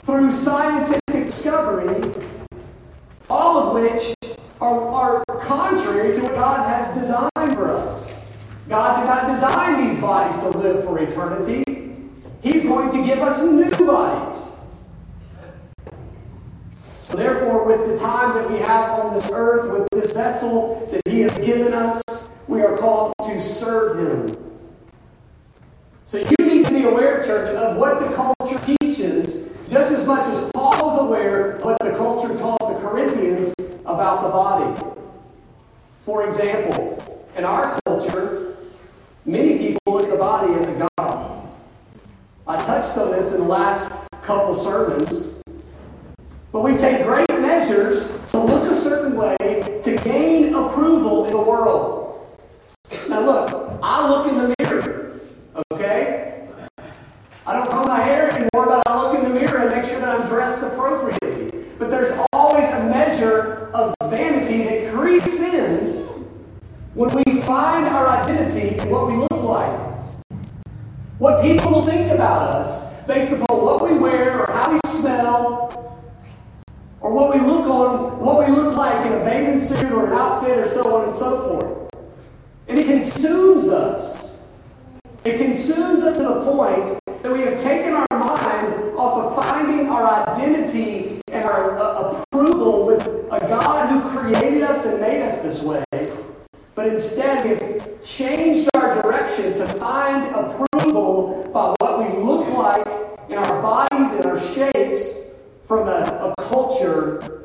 through 0.04 0.30
scientific 0.30 1.02
discovery, 1.26 2.14
all 3.30 3.58
of 3.58 3.74
which 3.74 4.14
are, 4.62 4.88
are 4.90 5.24
contrary 5.40 6.14
to 6.14 6.22
what 6.22 6.36
God 6.36 6.70
has 6.70 6.96
designed 6.96 7.56
for 7.56 7.72
us. 7.72 8.28
God 8.68 9.02
did 9.02 9.08
not 9.08 9.34
design 9.34 9.88
these 9.88 10.00
bodies 10.00 10.40
to 10.42 10.50
live 10.50 10.84
for 10.84 11.00
eternity. 11.00 11.64
He's 12.44 12.64
going 12.64 12.92
to 12.92 13.04
give 13.04 13.20
us 13.20 13.42
new 13.42 13.72
bodies. 13.88 14.58
So, 17.02 17.18
therefore, 17.18 17.66
with 17.66 17.90
the 17.90 17.98
time 17.98 18.36
that 18.36 18.52
we 18.52 18.60
have 18.60 19.00
on 19.00 19.16
this 19.16 19.28
earth, 19.34 19.72
with 19.72 19.88
this 19.92 20.12
vessel 20.12 20.88
that 20.92 21.02
He 21.12 21.22
has 21.22 21.36
given 21.40 21.74
us, 21.74 22.04
we 22.48 22.62
are 22.62 22.78
called 22.78 23.14
serve 23.90 24.30
Him. 24.30 24.36
So, 26.06 26.18
you 26.18 26.46
need 26.46 26.66
to 26.66 26.72
be 26.72 26.84
aware, 26.86 27.24
church, 27.24 27.50
of 27.50 27.78
what 27.78 28.00
the 28.00 28.16
culture 28.16 28.60
teaches, 28.82 29.54
just 29.68 29.92
as 29.94 30.08
much 30.08 30.28
as 30.28 30.52
Paul's 30.54 31.00
aware 31.00 31.52
of 31.52 31.64
what 31.64 31.78
the 31.80 31.92
culture 31.92 32.36
taught 32.36 32.60
the 32.60 32.80
Corinthians 32.80 33.54
about 33.86 34.24
the 34.24 34.30
body. 34.30 34.82
For 36.00 36.28
example, 36.28 37.04
in 37.38 37.44
our 37.44 37.80
culture, 37.86 38.58
many 39.26 39.60
people 39.60 39.80
look 39.88 40.04
at 40.04 40.10
the 40.10 40.18
body 40.18 40.54
as 40.54 40.68
a 40.68 40.90
god. 40.98 41.48
I 42.48 42.58
touched 42.66 42.98
on 42.98 43.12
this 43.12 43.32
in 43.34 43.42
the 43.42 43.48
last 43.48 43.92
couple 44.24 44.56
sermons. 44.56 45.44
But 46.52 46.62
we 46.62 46.76
take 46.76 47.04
great 47.04 47.30
measures 47.30 48.12
to 48.32 48.40
look 48.40 48.72
a 48.72 48.76
certain 48.76 49.16
way 49.16 49.38
to 49.84 49.98
gain 50.04 50.56
approval 50.56 51.26
in 51.26 51.32
the 51.32 51.42
world. 51.42 52.00
Now, 53.08 53.22
look, 53.22 53.59
I 53.90 54.08
look 54.08 54.28
in 54.28 54.38
the 54.38 54.56
mirror, 54.60 55.20
okay? 55.72 56.48
I 57.48 57.54
don't 57.54 57.68
comb 57.68 57.88
my 57.88 58.00
hair 58.00 58.30
anymore, 58.30 58.68
but 58.68 58.88
I 58.88 59.02
look 59.02 59.18
in 59.18 59.24
the 59.24 59.32
mirror 59.32 59.68
and 59.68 59.76
make 59.76 59.84
sure 59.84 60.00
that 60.00 60.10
I'm 60.10 60.28
dressed 60.28 60.62
appropriately. 60.62 61.66
But 61.80 61.90
there's 61.90 62.16
always 62.32 62.70
a 62.70 62.84
measure 62.84 63.72
of 63.74 63.96
vanity 64.12 64.64
that 64.66 64.94
creeps 64.94 65.40
in 65.40 66.06
when 66.94 67.10
we 67.16 67.42
find 67.42 67.88
our 67.88 68.08
identity 68.10 68.78
in 68.78 68.92
what 68.92 69.08
we 69.08 69.16
look 69.16 69.32
like. 69.32 69.80
What 71.18 71.42
people 71.42 71.72
will 71.72 71.86
think 71.88 72.12
about 72.12 72.44
us 72.44 73.02
based 73.08 73.32
upon 73.32 73.60
what 73.60 73.82
we 73.82 73.98
wear 73.98 74.44
or 74.44 74.54
how 74.54 74.72
we 74.72 74.80
smell 74.86 76.00
or 77.02 77.12
what 77.12 77.34
we 77.34 77.42
look 77.42 77.66
on, 77.66 78.20
what 78.20 78.48
we 78.48 78.56
look 78.56 78.76
like 78.76 79.04
in 79.08 79.14
a 79.14 79.26
bathing 79.26 79.60
suit 79.60 79.92
or 79.92 80.06
an 80.06 80.14
outfit 80.14 80.60
or 80.60 80.68
so 80.68 80.96
on 80.96 81.06
and 81.06 81.16
so 81.16 81.50
forth. 81.50 81.79
And 82.70 82.78
it 82.78 82.86
consumes 82.86 83.68
us. 83.70 84.46
It 85.26 85.38
consumes 85.38 86.04
us 86.04 86.18
to 86.18 86.24
the 86.24 86.46
point 86.46 87.00
that 87.24 87.34
we 87.34 87.42
have 87.42 87.60
taken 87.60 87.94
our 87.94 88.08
mind 88.12 88.96
off 88.96 89.26
of 89.26 89.36
finding 89.44 89.90
our 89.90 90.30
identity 90.30 91.20
and 91.30 91.46
our 91.46 91.80
uh, 91.80 92.24
approval 92.32 92.86
with 92.86 93.08
a 93.32 93.40
God 93.40 93.90
who 93.90 94.20
created 94.20 94.62
us 94.62 94.86
and 94.86 95.02
made 95.02 95.24
us 95.24 95.40
this 95.40 95.64
way. 95.64 95.84
But 96.76 96.86
instead 96.86 97.44
we've 97.44 98.02
changed 98.04 98.70
our 98.76 99.02
direction 99.02 99.54
to 99.56 99.68
find 99.68 100.34
approval 100.36 101.50
by 101.52 101.74
what 101.80 101.98
we 102.00 102.24
look 102.24 102.48
like 102.50 102.88
in 103.30 103.38
our 103.40 103.62
bodies 103.64 104.14
and 104.14 104.26
our 104.28 104.40
shapes 104.40 105.32
from 105.64 105.88
a, 105.88 106.34
a 106.38 106.44
culture 106.44 107.40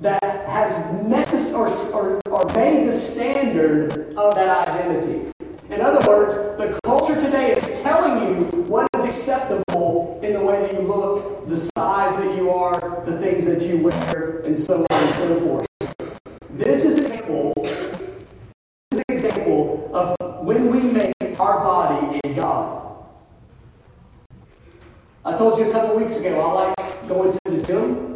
that 0.00 0.22
has 0.48 0.74
met 1.04 1.28
this 1.28 1.52
or, 1.52 1.68
or, 1.94 2.20
or 2.30 2.46
made 2.54 2.86
the 2.86 2.92
standard 2.92 4.14
of 4.16 4.34
that 4.34 4.66
identity. 4.68 5.30
In 5.68 5.80
other 5.80 6.06
words, 6.08 6.34
the 6.34 6.78
culture 6.84 7.14
today 7.14 7.52
is 7.52 7.80
telling 7.82 8.26
you 8.26 8.44
what 8.62 8.88
is 8.96 9.04
acceptable 9.04 10.18
in 10.22 10.32
the 10.32 10.40
way 10.40 10.62
that 10.62 10.72
you 10.72 10.80
look, 10.80 11.46
the 11.48 11.56
size 11.56 12.16
that 12.16 12.36
you 12.36 12.50
are, 12.50 13.02
the 13.04 13.16
things 13.18 13.44
that 13.44 13.62
you 13.62 13.78
wear, 13.78 14.40
and 14.40 14.58
so 14.58 14.86
on 14.90 15.02
and 15.02 15.14
so 15.14 15.40
forth. 15.40 15.66
This 16.50 16.84
is 16.84 16.98
an 16.98 17.04
example, 17.04 17.52
this 17.56 18.10
is 18.92 18.98
an 18.98 19.14
example 19.14 19.90
of 19.94 20.16
when 20.44 20.70
we 20.70 20.80
make 20.80 21.14
our 21.38 21.60
body 21.60 22.20
a 22.24 22.34
God. 22.34 22.80
I 25.24 25.36
told 25.36 25.58
you 25.58 25.68
a 25.68 25.72
couple 25.72 25.96
weeks 25.96 26.16
ago, 26.16 26.40
I 26.40 26.52
like 26.52 27.08
going 27.08 27.32
to 27.32 27.38
the 27.50 27.62
gym. 27.62 28.10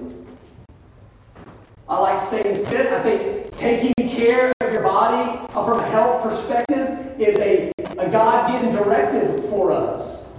I 1.89 1.99
like 1.99 2.19
staying 2.19 2.65
fit. 2.67 2.87
I 2.93 3.03
think 3.03 3.57
taking 3.57 3.93
care 4.09 4.53
of 4.61 4.73
your 4.73 4.83
body 4.83 5.39
uh, 5.55 5.65
from 5.65 5.81
a 5.81 5.87
health 5.87 6.23
perspective 6.23 7.21
is 7.21 7.37
a, 7.39 7.71
a 7.99 8.11
God 8.11 8.51
given 8.53 8.75
directive 8.75 9.49
for 9.51 9.71
us. 9.71 10.35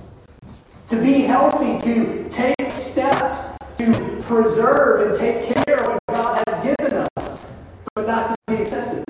To 0.88 1.02
be 1.02 1.22
healthy, 1.22 1.78
to 1.90 2.28
take 2.30 2.72
steps 2.72 3.58
to 3.78 4.22
preserve 4.24 5.08
and 5.08 5.20
take 5.20 5.66
care 5.66 5.80
of 5.80 6.00
what 6.08 6.16
God 6.16 6.44
has 6.48 6.64
given 6.64 7.08
us, 7.18 7.54
but 7.94 8.08
not 8.08 8.28
to 8.28 8.36
be 8.48 8.62
excessive. 8.62 9.04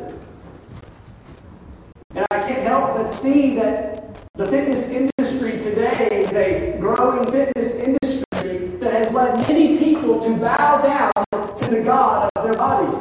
And 2.14 2.26
I 2.32 2.40
can't 2.42 2.64
help 2.64 2.98
but 2.98 3.12
see 3.12 3.56
that 3.56 4.06
the 4.36 4.46
fitness 4.46 4.90
industry 4.90 5.58
today 5.60 6.10
is 6.12 6.36
a 6.36 6.78
growing 6.80 7.24
fitness 7.32 7.80
industry 7.80 8.68
that 8.80 8.92
has 8.92 9.14
led 9.14 9.38
many 9.48 9.78
people 9.78 10.20
to 10.22 10.38
bow 10.38 10.82
down 10.82 11.56
to 11.56 11.66
the 11.70 11.82
God 11.82 12.30
of 12.36 12.44
their 12.44 12.54
body. 12.54 12.98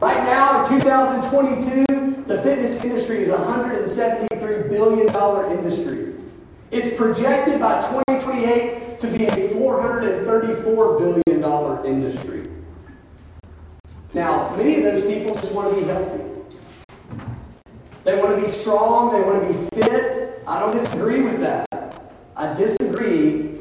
Right 0.00 0.24
now, 0.24 0.64
in 0.64 0.80
2022, 0.80 2.24
the 2.26 2.40
fitness 2.42 2.82
industry 2.82 3.22
is 3.22 3.28
a 3.28 3.36
$173 3.36 4.70
billion 4.70 5.58
industry. 5.58 6.14
It's 6.70 6.96
projected 6.96 7.60
by 7.60 7.80
2028 7.80 8.98
to 8.98 9.06
be 9.08 9.26
a 9.26 9.48
$434 9.50 11.24
billion 11.24 11.84
industry. 11.84 12.50
Now, 14.14 14.54
many 14.56 14.78
of 14.78 14.84
those 14.84 15.04
people 15.04 15.34
just 15.34 15.52
want 15.52 15.74
to 15.74 15.80
be 15.80 15.86
healthy. 15.86 16.24
They 18.04 18.16
want 18.16 18.34
to 18.36 18.42
be 18.42 18.48
strong, 18.48 19.12
they 19.12 19.22
want 19.22 19.46
to 19.46 19.52
be 19.52 19.82
fit. 19.82 20.42
I 20.46 20.58
don't 20.60 20.72
disagree 20.72 21.22
with 21.22 21.40
that. 21.40 21.66
I 22.34 22.54
disagree 22.54 23.58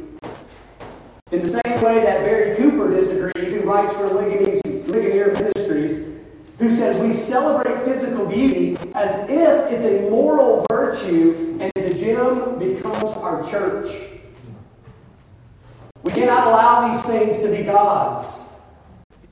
in 1.31 1.41
the 1.41 1.49
same 1.49 1.81
way 1.81 2.01
that 2.01 2.21
Barry 2.21 2.55
Cooper 2.55 2.89
disagrees, 2.89 3.53
who 3.53 3.61
writes 3.69 3.93
for 3.93 4.07
Ligonier 4.07 5.33
Ministries, 5.33 6.17
who 6.57 6.69
says 6.69 6.97
we 6.99 7.11
celebrate 7.11 7.83
physical 7.83 8.25
beauty 8.25 8.77
as 8.95 9.29
if 9.29 9.71
it's 9.71 9.85
a 9.85 10.09
moral 10.09 10.65
virtue 10.71 11.57
and 11.59 11.71
the 11.75 11.93
gym 11.93 12.57
becomes 12.57 13.11
our 13.17 13.43
church. 13.43 13.89
We 16.03 16.11
cannot 16.11 16.47
allow 16.47 16.89
these 16.89 17.03
things 17.03 17.39
to 17.41 17.55
be 17.55 17.63
gods. 17.63 18.49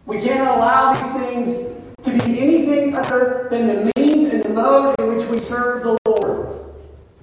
We 0.06 0.20
cannot 0.20 0.58
allow 0.58 0.94
these 0.94 1.14
things 1.14 1.74
to 2.04 2.12
be 2.12 2.40
anything 2.40 2.96
other 2.96 3.48
than 3.50 3.68
the 3.68 3.92
means 3.96 4.26
and 4.26 4.44
the 4.44 4.50
mode 4.50 4.97
we 5.30 5.40
serve 5.40 5.84
the 5.84 5.98
Lord. 6.06 6.66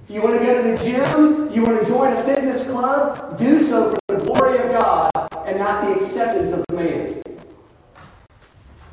You 0.07 0.21
want 0.21 0.39
to 0.39 0.45
go 0.45 0.61
to 0.61 0.69
the 0.69 0.77
gym? 0.83 1.51
You 1.51 1.63
want 1.63 1.83
to 1.83 1.85
join 1.89 2.13
a 2.13 2.23
fitness 2.23 2.69
club? 2.69 3.37
Do 3.37 3.59
so 3.59 3.91
for 3.91 4.17
the 4.17 4.23
glory 4.23 4.59
of 4.59 4.71
God 4.71 5.11
and 5.45 5.59
not 5.59 5.85
the 5.85 5.93
acceptance 5.93 6.53
of 6.53 6.63
man. 6.71 7.21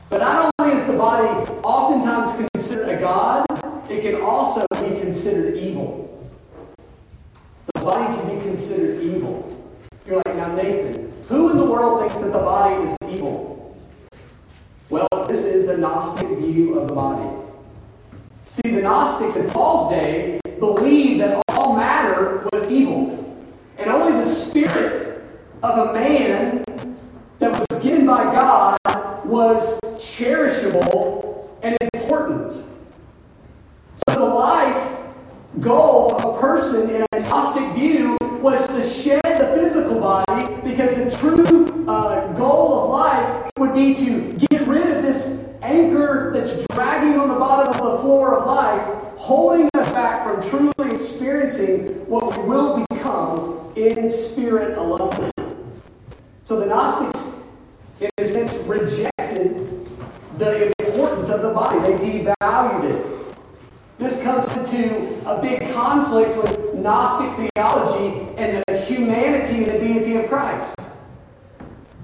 But 0.08 0.20
not 0.20 0.50
only 0.58 0.74
is 0.74 0.86
the 0.86 0.94
body 0.94 1.28
oftentimes 1.62 2.48
considered 2.54 2.88
a 2.88 3.00
God, 3.00 3.46
it 3.90 4.02
can 4.02 4.20
also 4.20 4.64
be 4.72 4.98
considered 5.00 5.56
evil. 5.56 6.30
The 7.74 7.80
body 7.80 8.04
can 8.04 8.38
be 8.38 8.44
considered 8.44 9.02
evil. 9.02 9.48
You're 10.06 10.16
like, 10.16 10.36
now, 10.36 10.54
Nathan, 10.54 11.12
who 11.28 11.50
in 11.50 11.56
the 11.56 11.64
world 11.64 12.00
thinks 12.00 12.20
that 12.20 12.32
the 12.32 12.38
body 12.38 12.82
is 12.82 12.96
evil? 13.08 13.76
Well, 14.90 15.08
this 15.28 15.44
is 15.44 15.66
the 15.66 15.76
Gnostic 15.76 16.28
view 16.38 16.78
of 16.78 16.88
the 16.88 16.94
body. 16.94 17.41
See, 18.52 18.70
the 18.70 18.82
Gnostics 18.82 19.36
in 19.36 19.48
Paul's 19.48 19.88
day 19.88 20.38
believed 20.58 21.22
that 21.22 21.42
all 21.48 21.74
matter 21.74 22.46
was 22.52 22.70
evil, 22.70 23.34
and 23.78 23.88
only 23.88 24.12
the 24.12 24.22
spirit 24.22 25.24
of 25.62 25.88
a 25.88 25.94
man 25.94 26.62
that 27.38 27.50
was 27.50 27.82
given 27.82 28.04
by 28.04 28.24
God 28.24 29.24
was 29.24 29.80
cherishable 29.96 31.48
and 31.62 31.78
important. 31.94 32.52
So 32.52 34.18
the 34.18 34.22
life 34.22 34.98
goal 35.60 36.14
of 36.14 36.36
a 36.36 36.38
person 36.38 36.90
in 36.90 37.06
a 37.12 37.20
Gnostic 37.20 37.72
view 37.72 38.18
was 38.42 38.66
to 38.66 38.82
shed 38.82 39.22
the 39.24 39.58
physical 39.58 39.98
body 39.98 40.54
because 40.62 40.94
the 40.96 41.16
true 41.16 41.88
uh, 41.88 42.30
goal 42.34 42.82
of 42.82 42.90
life 42.90 43.50
would 43.58 43.72
be 43.72 43.94
to 43.94 44.46
get 44.50 44.68
rid 44.68 44.94
of 44.94 45.02
this 45.02 45.42
anchor 45.62 46.30
that's 46.34 46.66
dragging 46.68 47.18
on 47.18 47.28
the 47.28 47.34
bottom 47.34 47.72
of 47.80 47.92
the 47.92 47.98
floor 48.00 48.38
of 48.38 48.46
life, 48.46 49.16
holding 49.16 49.68
us 49.74 49.92
back 49.92 50.24
from 50.24 50.42
truly 50.42 50.92
experiencing 50.92 52.06
what 52.08 52.36
we 52.36 52.44
will 52.44 52.84
become 52.90 53.72
in 53.76 54.10
spirit 54.10 54.76
alone. 54.76 55.30
So 56.42 56.58
the 56.58 56.66
Gnostics, 56.66 57.44
in 58.00 58.10
a 58.18 58.26
sense, 58.26 58.54
rejected 58.66 59.86
the 60.38 60.72
importance 60.80 61.28
of 61.28 61.42
the 61.42 61.52
body. 61.52 61.78
They 61.80 62.24
devalued 62.24 62.84
it. 62.84 63.12
This 63.98 64.22
comes 64.22 64.44
into 64.56 65.20
a 65.28 65.40
big 65.40 65.72
conflict 65.72 66.36
with 66.36 66.74
Gnostic 66.74 67.50
theology 67.54 68.34
and 68.36 68.64
the 68.66 68.78
humanity 68.78 69.64
and 69.64 69.66
the 69.66 69.78
deity 69.78 70.16
of 70.16 70.28
Christ. 70.28 70.74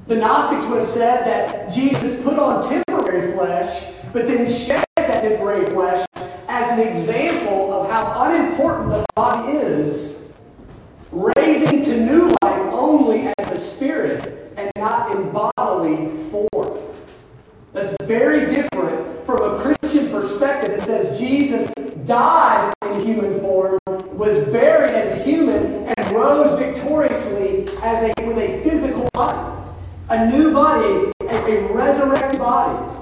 The 0.07 0.16
Gnostics 0.16 0.64
would 0.66 0.79
have 0.79 0.87
said 0.87 1.24
that 1.27 1.70
Jesus 1.70 2.22
put 2.22 2.38
on 2.38 2.62
temporary 2.62 3.33
flesh, 3.33 3.92
but 4.12 4.27
then 4.27 4.48
shed 4.48 4.85
that 4.96 5.22
temporary 5.22 5.66
flesh 5.66 6.07
as 6.48 6.70
an 6.70 6.81
example 6.81 7.72
of 7.72 7.90
how 7.90 8.31
unimportant 8.31 8.90
the 8.90 9.05
body 9.14 9.53
is, 9.53 10.33
raising 11.11 11.83
to 11.83 12.01
new 12.01 12.29
life 12.42 12.72
only 12.72 13.33
as 13.38 13.51
a 13.51 13.59
spirit 13.59 14.38
not 14.78 15.14
in 15.14 15.30
bodily 15.30 16.16
form. 16.24 16.78
That's 17.72 17.94
very 18.04 18.46
different 18.46 19.24
from 19.26 19.42
a 19.42 19.58
Christian 19.58 20.10
perspective 20.10 20.76
that 20.76 20.86
says 20.86 21.18
Jesus 21.18 21.70
died 22.06 22.72
in 22.82 23.00
human 23.04 23.38
form, 23.40 23.78
was 23.86 24.48
buried 24.48 24.92
as 24.92 25.12
a 25.12 25.22
human, 25.22 25.86
and 25.86 26.12
rose 26.12 26.58
victoriously 26.58 27.64
as 27.82 28.10
a, 28.18 28.24
with 28.24 28.38
a 28.38 28.62
physical 28.62 29.08
body. 29.12 29.56
A 30.10 30.30
new 30.30 30.54
body, 30.54 31.12
a, 31.20 31.36
a 31.36 31.72
resurrected 31.72 32.38
body. 32.38 32.94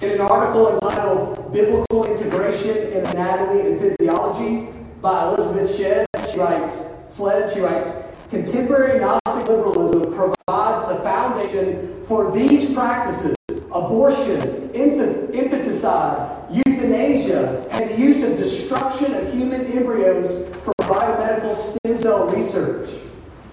In 0.00 0.12
an 0.12 0.20
article 0.20 0.74
entitled 0.74 1.52
Biblical 1.52 2.04
Integration 2.04 2.76
in 2.92 3.04
Anatomy 3.06 3.60
and 3.68 3.80
Physiology 3.80 4.68
by 5.02 5.28
Elizabeth 5.28 5.76
Shedd, 5.76 6.06
she 6.30 6.38
writes, 6.38 6.94
Sled, 7.08 7.52
she 7.52 7.60
writes, 7.60 7.92
Contemporary 8.30 9.00
Gnostic 9.00 9.48
liberalism 9.48 10.12
provides 10.12 10.86
the 10.86 10.96
foundation 11.02 12.02
for 12.02 12.30
these 12.30 12.74
practices 12.74 13.34
abortion, 13.72 14.70
infanticide, 14.74 16.44
euthanasia, 16.50 17.66
and 17.70 17.90
the 17.90 17.98
use 17.98 18.22
of 18.22 18.36
destruction 18.36 19.14
of 19.14 19.32
human 19.32 19.64
embryos 19.66 20.46
for 20.56 20.72
biomedical 20.80 21.54
stem 21.54 21.98
cell 21.98 22.28
research. 22.28 23.00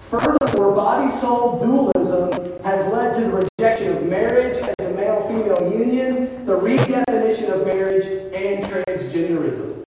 Furthermore, 0.00 0.74
body 0.74 1.10
soul 1.10 1.58
dualism 1.58 2.32
has 2.62 2.86
led 2.92 3.14
to 3.14 3.22
the 3.22 3.48
rejection 3.58 3.96
of 3.96 4.04
marriage 4.04 4.58
as 4.78 4.86
a 4.86 4.94
male 4.94 5.26
female 5.26 5.72
union, 5.72 6.44
the 6.44 6.52
redefinition 6.52 7.50
of 7.50 7.66
marriage, 7.66 8.04
and 8.34 8.62
transgenderism. 8.64 9.82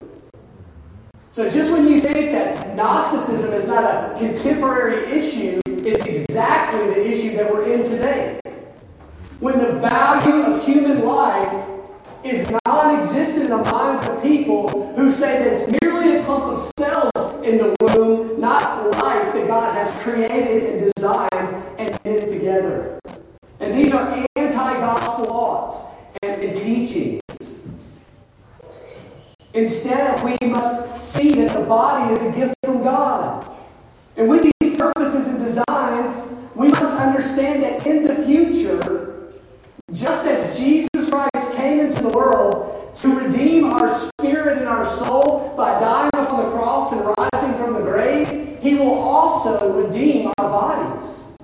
So, 1.31 1.48
just 1.51 1.70
when 1.70 1.87
you 1.87 2.01
think 2.01 2.33
that 2.33 2.57
Gnosticism 2.78 3.54
is 3.54 3.66
not 3.66 3.82
a 3.82 4.18
contemporary 4.20 5.10
issue, 5.10 5.60
it's 5.66 6.06
exactly 6.06 6.86
the 6.94 7.08
issue 7.08 7.36
that 7.36 7.52
we're 7.52 7.72
in 7.72 7.82
today. 7.82 8.38
When 9.40 9.58
the 9.58 9.72
value 9.80 10.42
of 10.42 10.64
human 10.64 11.04
life 11.04 11.68
is 12.22 12.48
non 12.64 12.96
existent 12.96 13.46
in 13.46 13.50
the 13.50 13.72
minds 13.72 14.06
of 14.06 14.22
people 14.22 14.94
who 14.94 15.10
say 15.10 15.42
that 15.42 15.54
it's 15.54 15.82
merely 15.82 16.18
a 16.18 16.22
clump 16.22 16.44
of 16.44 16.72
cells 16.78 17.44
in 17.44 17.58
the 17.58 17.74
womb, 17.80 18.40
not 18.40 18.88
life 18.92 19.32
that 19.32 19.48
God 19.48 19.74
has 19.74 19.90
created 20.00 20.62
and 20.70 20.92
designed 20.94 21.64
and 21.80 21.98
knit 22.04 22.28
together. 22.28 23.00
And 23.58 23.74
these 23.74 23.92
are 23.92 24.24
anti 24.36 24.72
gospel 24.74 25.24
thoughts. 25.24 25.94
And 26.22 26.38
Instead, 29.58 30.22
we 30.22 30.36
must 30.46 30.96
see 30.96 31.32
that 31.32 31.52
the 31.52 31.64
body 31.64 32.14
is 32.14 32.22
a 32.22 32.30
gift 32.30 32.54
from 32.64 32.80
God. 32.80 33.44
And 34.16 34.28
with 34.28 34.48
these 34.60 34.76
purposes 34.76 35.26
and 35.26 35.38
designs, 35.40 36.32
we 36.54 36.68
must 36.68 36.96
understand 36.96 37.64
that 37.64 37.84
in 37.84 38.04
the 38.04 38.14
future, 38.24 39.32
just 39.92 40.24
as 40.26 40.56
Jesus 40.56 41.10
Christ 41.10 41.56
came 41.56 41.80
into 41.80 42.00
the 42.00 42.08
world 42.08 42.94
to 42.98 43.18
redeem 43.18 43.64
our 43.64 43.92
spirit 43.92 44.58
and 44.58 44.68
our 44.68 44.86
soul 44.86 45.52
by 45.56 45.80
dying 45.80 46.14
on 46.14 46.44
the 46.44 46.56
cross 46.56 46.92
and 46.92 47.00
rising 47.18 47.58
from 47.58 47.74
the 47.74 47.80
grave, 47.80 48.60
He 48.60 48.76
will 48.76 48.94
also 48.94 49.82
redeem 49.82 50.32
our 50.38 50.48
bodies. 50.48 51.36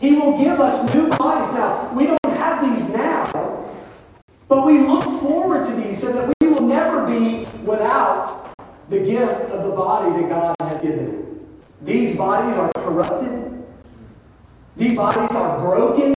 He 0.00 0.16
will 0.16 0.36
give 0.36 0.58
us 0.58 0.92
new 0.92 1.08
bodies. 1.10 1.54
Now, 1.54 1.92
we 1.94 2.06
don't 2.06 2.36
have 2.36 2.68
these 2.68 2.92
now, 2.92 3.70
but 4.48 4.66
we 4.66 4.80
look 4.80 5.04
forward 5.20 5.64
to 5.66 5.72
these 5.74 6.00
so 6.00 6.10
that 6.10 6.26
we 6.26 6.41
never 6.72 7.06
be 7.06 7.46
without 7.64 8.54
the 8.88 8.98
gift 8.98 9.50
of 9.50 9.64
the 9.64 9.70
body 9.70 10.22
that 10.22 10.28
God 10.28 10.56
has 10.60 10.80
given. 10.80 11.46
These 11.82 12.16
bodies 12.16 12.56
are 12.56 12.72
corrupted. 12.74 13.64
These 14.76 14.96
bodies 14.96 15.36
are 15.36 15.60
broken. 15.60 16.14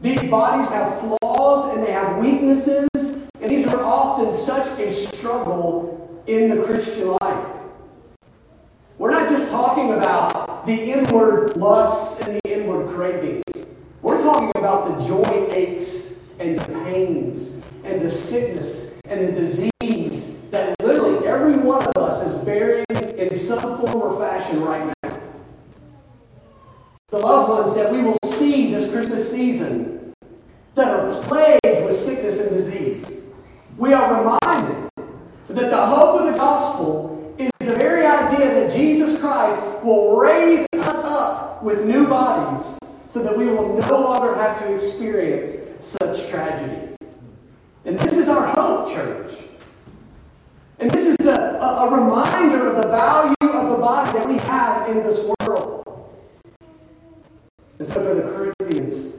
These 0.00 0.30
bodies 0.30 0.68
have 0.68 1.00
flaws 1.00 1.74
and 1.74 1.84
they 1.84 1.92
have 1.92 2.18
weaknesses. 2.18 2.88
And 2.94 3.50
these 3.50 3.66
are 3.66 3.82
often 3.82 4.32
such 4.32 4.78
a 4.78 4.92
struggle 4.92 6.22
in 6.26 6.48
the 6.48 6.62
Christian 6.62 7.16
life. 7.20 7.46
We're 8.98 9.10
not 9.10 9.28
just 9.28 9.50
talking 9.50 9.92
about 9.92 10.64
the 10.64 10.74
inward 10.74 11.56
lusts 11.56 12.20
and 12.20 12.36
the 12.36 12.52
inward 12.52 12.88
cravings. 12.88 13.42
We're 14.00 14.22
talking 14.22 14.52
about 14.54 14.98
the 14.98 15.06
joint 15.06 15.52
aches 15.52 16.18
and 16.38 16.58
the 16.58 16.64
pains 16.84 17.62
and 17.84 18.00
the 18.00 18.10
sickness 18.10 18.95
and 19.08 19.28
the 19.28 19.32
disease 19.32 20.36
that 20.50 20.74
literally 20.82 21.26
every 21.26 21.56
one 21.56 21.82
of 21.82 21.96
us 22.02 22.22
is 22.22 22.44
bearing 22.44 22.84
in 23.16 23.32
some 23.32 23.78
form 23.78 23.96
or 23.96 24.18
fashion 24.18 24.60
right 24.62 24.92
now. 25.02 25.20
The 27.10 27.18
loved 27.18 27.50
ones 27.50 27.74
that 27.74 27.92
we 27.92 28.02
will 28.02 28.18
see 28.24 28.72
this 28.72 28.90
Christmas 28.90 29.30
season 29.30 30.12
that 30.74 30.88
are 30.88 31.22
plagued 31.22 31.84
with 31.84 31.94
sickness 31.94 32.40
and 32.40 32.50
disease. 32.50 33.24
We 33.76 33.92
are 33.92 34.22
reminded 34.22 34.90
that 35.48 35.70
the 35.70 35.86
hope 35.86 36.20
of 36.20 36.32
the 36.32 36.38
gospel 36.38 37.34
is 37.38 37.50
the 37.60 37.76
very 37.76 38.04
idea 38.04 38.54
that 38.54 38.72
Jesus 38.72 39.20
Christ 39.20 39.62
will 39.84 40.16
raise 40.16 40.66
us 40.74 41.04
up 41.04 41.62
with 41.62 41.84
new 41.84 42.08
bodies 42.08 42.78
so 43.08 43.22
that 43.22 43.36
we 43.36 43.46
will 43.46 43.78
no 43.78 44.00
longer 44.00 44.34
have 44.34 44.58
to 44.60 44.74
experience 44.74 45.56
such 45.80 46.28
tragedy. 46.28 46.95
And 47.86 47.96
this 48.00 48.16
is 48.16 48.28
our 48.28 48.44
hope, 48.48 48.92
church. 48.92 49.30
And 50.80 50.90
this 50.90 51.06
is 51.06 51.16
a, 51.24 51.30
a 51.30 51.88
reminder 51.88 52.72
of 52.72 52.82
the 52.82 52.88
value 52.88 53.34
of 53.40 53.70
the 53.70 53.76
body 53.76 54.18
that 54.18 54.28
we 54.28 54.38
have 54.38 54.88
in 54.88 55.04
this 55.04 55.30
world. 55.38 56.12
And 57.78 57.86
so 57.86 57.94
for 57.94 58.14
the 58.14 58.22
Corinthians, 58.22 59.18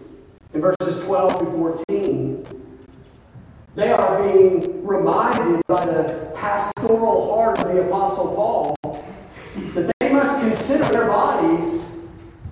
in 0.53 0.60
verses 0.60 1.01
12 1.06 1.39
through 1.39 1.51
14, 1.88 2.45
they 3.75 3.89
are 3.89 4.21
being 4.23 4.86
reminded 4.86 5.62
by 5.67 5.86
the 5.86 6.30
pastoral 6.36 7.34
heart 7.34 7.60
of 7.60 7.73
the 7.73 7.88
Apostle 7.88 8.36
Paul 8.36 8.75
that 9.75 9.89
they 9.99 10.12
must 10.12 10.41
consider 10.41 10.84
their 10.89 11.06
bodies 11.06 11.89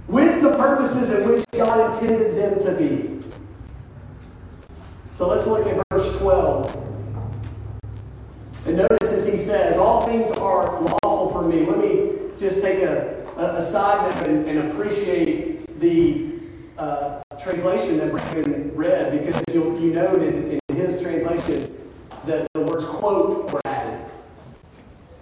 with 0.08 0.42
the 0.42 0.52
purposes 0.52 1.10
in 1.10 1.28
which 1.28 1.44
God 1.52 1.94
intended 1.94 2.38
them 2.38 2.58
to 2.60 2.72
be. 2.78 3.16
So 5.12 5.28
let's 5.28 5.48
look 5.48 5.66
at 5.66 5.76
verse 5.76 5.76
12. 5.76 5.85
And 8.66 8.78
notice 8.78 9.12
as 9.12 9.28
he 9.28 9.38
says, 9.38 9.78
All 9.78 10.08
things 10.08 10.32
are 10.32 10.82
lawful 10.82 11.32
for 11.32 11.44
me. 11.44 11.66
Let 11.66 11.78
me 11.78 12.12
just 12.38 12.62
take 12.62 12.82
a, 12.82 13.24
a, 13.38 13.58
a 13.58 13.62
side 13.62 14.16
note 14.16 14.28
and, 14.28 14.48
and 14.48 14.72
appreciate 14.72 15.80
the 15.80 16.34
uh, 16.78 17.22
translation 17.40 17.98
that 17.98 18.12
Brandon 18.12 18.76
read 18.76 19.20
because 19.20 19.44
you 19.54 19.78
you 19.78 19.94
in, 20.00 20.60
in 20.68 20.76
his 20.76 21.00
translation 21.00 21.78
that 22.26 22.48
the 22.54 22.62
words 22.62 22.86
quote 22.86 23.52
were 23.52 23.62
added. 23.66 24.04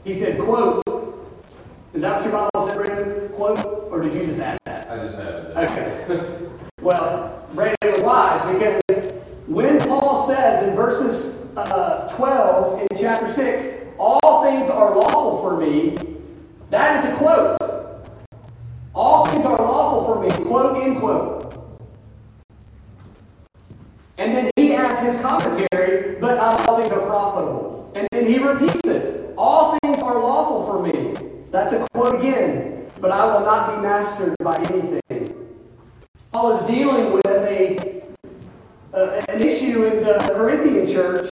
He 0.05 0.13
said, 0.13 0.39
quote. 0.39 0.81
Is 1.93 2.01
that 2.01 2.15
what 2.15 2.23
your 2.23 2.31
Bible 2.31 2.67
said, 2.67 2.77
Brandon? 2.77 3.29
Quote? 3.29 3.89
Or 3.91 4.01
did 4.01 4.13
you 4.13 4.25
just 4.25 4.39
add 4.39 4.57
that? 4.65 4.89
I 4.89 4.97
just 5.05 5.19
added 5.19 5.55
that. 5.55 5.71
Okay. 5.71 6.47
well, 6.81 7.45
Brandon 7.53 7.91
was 7.91 8.01
wise 8.01 8.53
because 8.53 9.11
when 9.47 9.79
Paul 9.79 10.25
says 10.27 10.67
in 10.67 10.75
verses 10.75 11.43
uh, 11.55 12.07
12 12.09 12.81
in 12.81 12.87
chapter 12.97 13.22
6, 13.33 13.85
all 13.97 14.43
things 14.43 14.69
are 14.69 14.95
lawful 14.95 15.41
for 15.41 15.57
me, 15.57 15.97
that 16.69 16.97
is 16.97 17.05
a 17.05 17.15
quote. 17.15 17.57
All 18.93 19.25
things 19.27 19.45
are 19.45 19.57
lawful 19.57 20.05
for 20.05 20.21
me, 20.23 20.45
quote, 20.45 20.77
end 20.77 20.99
quote. 20.99 21.43
And 24.17 24.33
then 24.35 24.51
he 24.55 24.73
adds 24.73 24.99
his 24.99 25.19
commentary, 25.21 26.19
but 26.19 26.35
not 26.35 26.67
all 26.67 26.79
things 26.79 26.91
are 26.91 27.01
profitable. 27.01 27.91
And 27.95 28.07
then 28.11 28.25
he 28.25 28.37
repeats 28.37 28.87
it. 28.87 29.33
All 29.37 29.77
things 29.79 29.99
are 29.99 30.19
lawful 30.19 30.65
for 30.65 30.83
me. 30.83 31.15
That's 31.51 31.73
a 31.73 31.87
quote 31.93 32.19
again. 32.19 32.89
But 33.01 33.11
I 33.11 33.25
will 33.25 33.45
not 33.45 33.75
be 33.75 33.81
mastered 33.81 34.35
by 34.39 34.55
anything. 34.57 35.33
Paul 36.31 36.57
is 36.57 36.65
dealing 36.65 37.11
with 37.11 37.25
a, 37.25 38.03
uh, 38.93 39.25
an 39.27 39.41
issue 39.41 39.85
in 39.85 40.03
the 40.03 40.31
Corinthian 40.33 40.85
church 40.85 41.29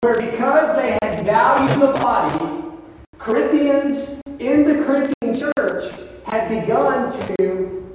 where 0.00 0.20
because 0.20 0.76
they 0.76 0.98
had 1.02 1.24
valued 1.24 1.80
the 1.80 1.92
body, 1.98 2.64
Corinthians 3.18 4.20
in 4.38 4.64
the 4.64 4.84
Corinthian 4.84 5.52
church 5.56 5.84
had 6.26 6.48
begun 6.48 7.10
to 7.10 7.88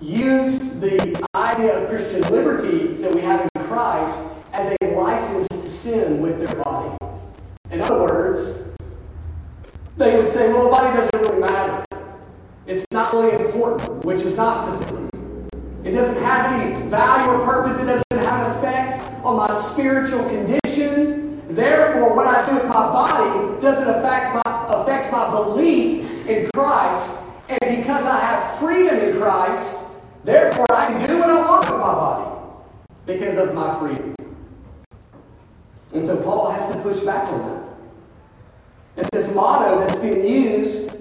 use 0.00 0.58
the 0.80 1.26
idea 1.34 1.80
of 1.80 1.88
Christian 1.88 2.20
liberty 2.22 2.88
that 2.94 3.14
we 3.14 3.20
have 3.22 3.48
in 3.54 3.64
Christ 3.64 4.20
as 4.52 4.76
a 4.82 4.86
license 4.94 5.48
to 5.48 5.68
sin 5.68 6.20
with 6.20 6.38
their 6.38 6.43
body. 6.62 6.96
In 7.70 7.80
other 7.80 8.00
words, 8.00 8.74
they 9.96 10.16
would 10.16 10.30
say, 10.30 10.52
well, 10.52 10.64
the 10.64 10.70
body 10.70 10.96
doesn't 10.96 11.20
really 11.20 11.40
matter. 11.40 11.84
It's 12.66 12.84
not 12.92 13.12
really 13.12 13.44
important, 13.44 14.04
which 14.04 14.22
is 14.22 14.36
Gnosticism. 14.36 15.08
It 15.84 15.90
doesn't 15.90 16.22
have 16.22 16.60
any 16.60 16.88
value 16.88 17.30
or 17.30 17.44
purpose. 17.44 17.80
It 17.80 17.86
doesn't 17.86 18.26
have 18.26 18.46
an 18.46 18.56
effect 18.58 18.98
on 19.24 19.36
my 19.36 19.52
spiritual 19.52 20.24
condition. 20.28 21.42
Therefore, 21.48 22.16
what 22.16 22.26
I 22.26 22.46
do 22.46 22.54
with 22.54 22.66
my 22.66 22.74
body 22.74 23.60
doesn't 23.60 23.88
affect 23.88 24.34
my, 24.34 24.66
affect 24.68 25.12
my 25.12 25.30
belief 25.30 26.26
in 26.26 26.48
Christ. 26.54 27.22
And 27.48 27.60
because 27.60 28.06
I 28.06 28.18
have 28.18 28.58
freedom 28.58 28.96
in 28.96 29.18
Christ, 29.18 29.84
therefore 30.24 30.66
I 30.70 30.86
can 30.86 31.06
do 31.06 31.18
what 31.18 31.28
I 31.28 31.46
want 31.46 31.70
with 31.70 31.80
my 31.80 31.94
body 31.94 32.40
because 33.06 33.36
of 33.36 33.54
my 33.54 33.78
freedom. 33.78 34.13
And 35.94 36.04
so 36.04 36.20
Paul 36.22 36.50
has 36.50 36.66
to 36.72 36.82
push 36.82 37.00
back 37.00 37.32
on 37.32 37.40
that. 37.40 37.64
And 38.96 39.08
this 39.12 39.34
motto 39.34 39.78
that's 39.78 39.96
being 39.96 40.26
used, 40.26 40.92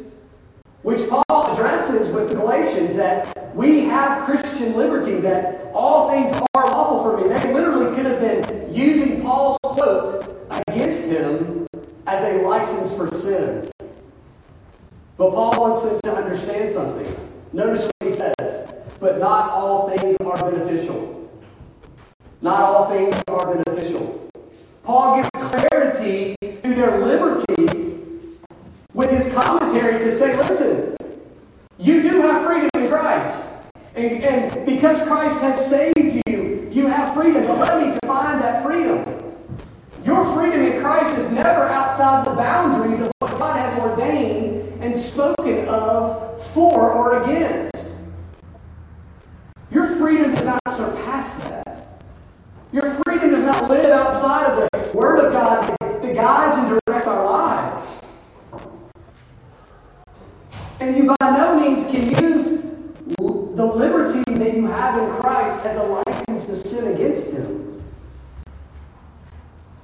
which 0.83 1.01
Paul 1.09 1.51
addresses 1.51 2.13
with 2.13 2.29
the 2.29 2.35
Galatians, 2.35 2.93
that 2.95 3.55
we 3.55 3.81
have 3.81 4.25
Christian 4.25 4.75
liberty, 4.75 5.19
that 5.21 5.71
all 5.73 6.11
things 6.11 6.31
are 6.53 6.65
lawful 6.65 7.03
for 7.03 7.17
me. 7.21 7.27
They 7.27 7.53
literally 7.53 7.95
could 7.95 8.05
have 8.05 8.19
been 8.19 8.73
using 8.73 9.21
Paul's 9.21 9.57
quote 9.63 10.47
against 10.67 11.11
him 11.11 11.67
as 12.05 12.23
a 12.23 12.41
license 12.47 12.95
for 12.95 13.07
sin. 13.07 13.69
But 15.17 15.31
Paul 15.31 15.59
wants 15.59 15.83
them 15.83 15.99
to 16.03 16.15
understand 16.15 16.71
something. 16.71 17.15
Notice 17.51 17.85
what 17.85 17.93
he 18.01 18.09
says. 18.09 18.73
But 18.99 19.19
not 19.19 19.51
all 19.51 19.89
things 19.89 20.15
are 20.25 20.51
beneficial. 20.51 21.29
Not 22.41 22.59
all 22.59 22.89
things 22.89 23.15
are 23.27 23.55
beneficial. 23.55 24.22
Paul 24.83 25.15
gives 25.15 25.29
clarity 25.33 26.35
to 26.41 26.73
their 26.73 26.99
liberty 27.05 27.97
with 28.93 29.09
his 29.09 29.33
commentary 29.33 29.99
to 29.99 30.11
say, 30.11 30.35
listen, 30.35 30.97
you 31.77 32.01
do 32.01 32.21
have 32.21 32.45
freedom 32.45 32.69
in 32.75 32.89
Christ. 32.89 33.53
And, 33.95 34.23
and 34.23 34.65
because 34.65 35.01
Christ 35.07 35.41
has 35.41 35.69
saved 35.69 36.21
you, 36.27 36.69
you 36.71 36.87
have 36.87 37.13
freedom. 37.13 37.43
But 37.43 37.59
let 37.59 37.81
me 37.81 37.97
define 38.01 38.39
that 38.39 38.63
freedom. 38.63 39.05
Your 40.03 40.25
freedom 40.35 40.61
in 40.65 40.81
Christ 40.81 41.17
is 41.17 41.31
never 41.31 41.63
outside 41.69 42.25
the 42.25 42.35
boundaries 42.35 42.99
of 42.99 43.09
what 43.19 43.37
God 43.39 43.55
has 43.55 43.79
ordained 43.79 44.83
and 44.83 44.95
spoken 44.95 45.65
of 45.69 46.45
for 46.47 46.91
or 46.91 47.23
against. 47.23 47.99
Your 49.71 49.87
freedom 49.95 50.33
does 50.33 50.45
not 50.45 50.59
surpass 50.69 51.35
that. 51.35 51.62
Your 52.73 52.89
freedom 53.05 53.29
does 53.29 53.45
not 53.45 53.69
live 53.69 53.85
outside 53.85 54.49
of 54.49 54.67
the 54.71 54.97
Word 54.97 55.23
of 55.23 55.31
God 55.31 55.77
that 55.79 56.15
guides 56.15 56.57
and 56.57 56.81
directs 56.87 57.07
our 57.07 57.23
lives. 57.23 58.01
And 60.79 60.97
you 60.97 61.03
by 61.03 61.29
no 61.29 61.59
means 61.59 61.85
can 61.85 62.09
use 62.23 62.63
the 63.15 63.63
liberty 63.63 64.23
that 64.33 64.55
you 64.55 64.65
have 64.65 65.03
in 65.03 65.21
Christ 65.21 65.63
as 65.67 65.77
a 65.77 65.83
license 65.83 66.47
to 66.47 66.55
sin 66.55 66.95
against 66.95 67.33
Him. 67.33 67.83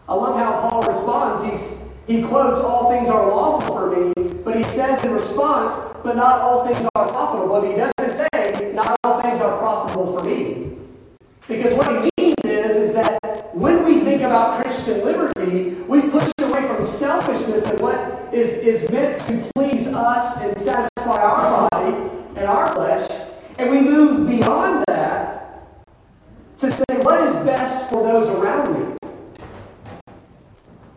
I 0.07 0.15
love 0.15 0.39
how 0.39 0.67
Paul 0.67 0.81
responds. 0.81 1.43
He's, 1.43 1.95
he 2.07 2.23
quotes, 2.23 2.59
All 2.59 2.89
things 2.89 3.07
are 3.07 3.29
lawful 3.29 3.75
for 3.75 3.95
me, 3.95 4.13
but 4.43 4.57
he 4.57 4.63
says 4.63 5.05
in 5.05 5.11
response, 5.11 5.75
But 6.03 6.15
not 6.15 6.41
all 6.41 6.65
things 6.65 6.83
are 6.95 7.07
profitable. 7.07 7.61
But 7.61 7.69
he 7.69 7.75
doesn't 7.75 8.27
say, 8.33 8.71
Not 8.73 8.97
all 9.03 9.21
things 9.21 9.39
are 9.39 9.59
profitable 9.59 10.17
for 10.17 10.25
me. 10.25 10.75
Because 11.47 11.73
what 11.75 11.87
he 11.87 12.09
means 12.19 12.35
is, 12.43 12.75
is 12.75 12.93
that 12.93 13.55
when 13.55 13.83
we 13.83 13.99
think 14.01 14.21
about 14.21 14.63
Christian 14.89 15.05
liberty, 15.05 15.69
we 15.87 16.01
push 16.09 16.31
away 16.41 16.65
from 16.65 16.83
selfishness 16.83 17.63
and 17.65 17.79
what 17.79 18.33
is, 18.33 18.53
is 18.57 18.89
meant 18.89 19.19
to 19.21 19.51
please 19.53 19.85
us 19.85 20.41
and 20.41 20.55
satisfy 20.57 21.21
our 21.21 21.69
body 21.69 21.95
and 22.35 22.47
our 22.47 22.73
flesh, 22.73 23.07
and 23.59 23.69
we 23.69 23.81
move 23.81 24.27
beyond 24.27 24.83
that 24.87 25.67
to 26.57 26.71
say, 26.71 26.83
what 27.03 27.21
is 27.21 27.35
best 27.45 27.87
for 27.91 28.01
those 28.01 28.29
around 28.29 28.73
me? 28.73 28.97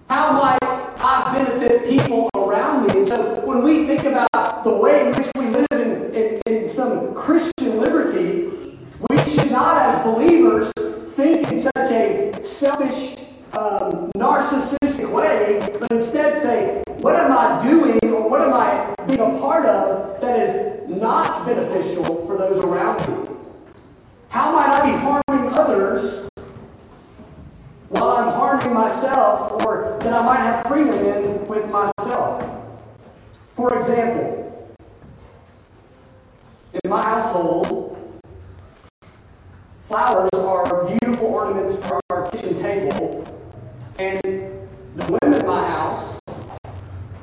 How 0.08 0.32
might 0.32 0.58
I 0.62 1.32
benefit 1.36 1.86
people 1.86 2.30
around 2.34 2.86
me? 2.86 3.00
And 3.00 3.08
so 3.08 3.44
when 3.44 3.62
we 3.62 3.86
think 3.86 4.04
about 4.04 4.64
the 4.64 4.70
way 4.70 5.02
in 5.02 5.12
which 5.12 5.28
we 5.36 5.48
live 5.48 5.66
in, 5.72 6.14
in, 6.14 6.40
in 6.46 6.66
some 6.66 7.14
Christian 7.14 7.78
liberty, 7.78 8.48
we 9.10 9.18
should 9.28 9.50
not, 9.50 9.82
as 9.82 10.02
believers, 10.02 10.72
think 11.08 11.50
in 11.50 11.58
such 11.58 11.90
a 11.90 12.42
selfish, 12.42 13.21
um, 13.62 14.10
narcissistic 14.16 15.10
way, 15.10 15.60
but 15.78 15.90
instead 15.92 16.36
say, 16.36 16.82
what 16.98 17.14
am 17.14 17.30
I 17.30 17.62
doing 17.62 17.98
or 18.12 18.28
what 18.28 18.40
am 18.40 18.52
I 18.52 18.94
being 19.06 19.20
a 19.20 19.38
part 19.38 19.66
of 19.66 20.20
that 20.20 20.40
is 20.40 20.88
not 20.88 21.46
beneficial 21.46 22.26
for 22.26 22.36
those 22.36 22.58
around 22.58 22.98
me? 23.08 23.36
How 24.28 24.52
might 24.52 24.74
I 24.74 24.90
be 24.90 24.98
harming 24.98 25.54
others 25.54 26.28
while 27.88 28.16
I'm 28.16 28.32
harming 28.32 28.74
myself 28.74 29.64
or 29.64 29.98
that 30.00 30.12
I 30.12 30.22
might 30.24 30.40
have 30.40 30.66
freedom 30.66 30.94
in 30.94 31.46
with 31.46 31.70
myself? 31.70 32.44
For 33.54 33.76
example, 33.76 34.76
in 36.82 36.90
my 36.90 37.02
household, 37.02 37.96
flowers 39.80 40.30
are 40.34 40.86
beautiful 40.86 41.26
ornaments 41.26 41.76
for 41.84 42.00
our 42.10 42.30
kitchen 42.30 42.54
table, 42.54 43.41
and 44.02 44.20
the 44.96 45.18
women 45.22 45.40
in 45.40 45.46
my 45.46 45.64
house 45.64 46.18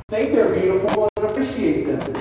think 0.07 0.31
they're 0.31 0.55
beautiful 0.55 1.09
and 1.17 1.25
appreciate 1.25 1.83
them. 1.83 2.13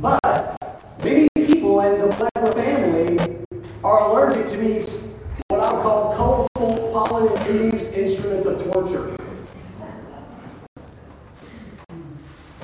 But 0.00 0.56
many 1.04 1.28
people 1.36 1.80
in 1.82 2.00
the 2.00 2.08
Blackmer 2.16 2.52
family 2.52 3.44
are 3.84 4.10
allergic 4.10 4.48
to 4.48 4.56
these, 4.56 5.20
what 5.48 5.60
I 5.60 5.72
would 5.72 5.82
call 5.82 6.16
colorful, 6.16 6.90
pollen 6.92 7.32
infused 7.32 7.94
instruments 7.94 8.46
of 8.46 8.60
torture. 8.72 9.16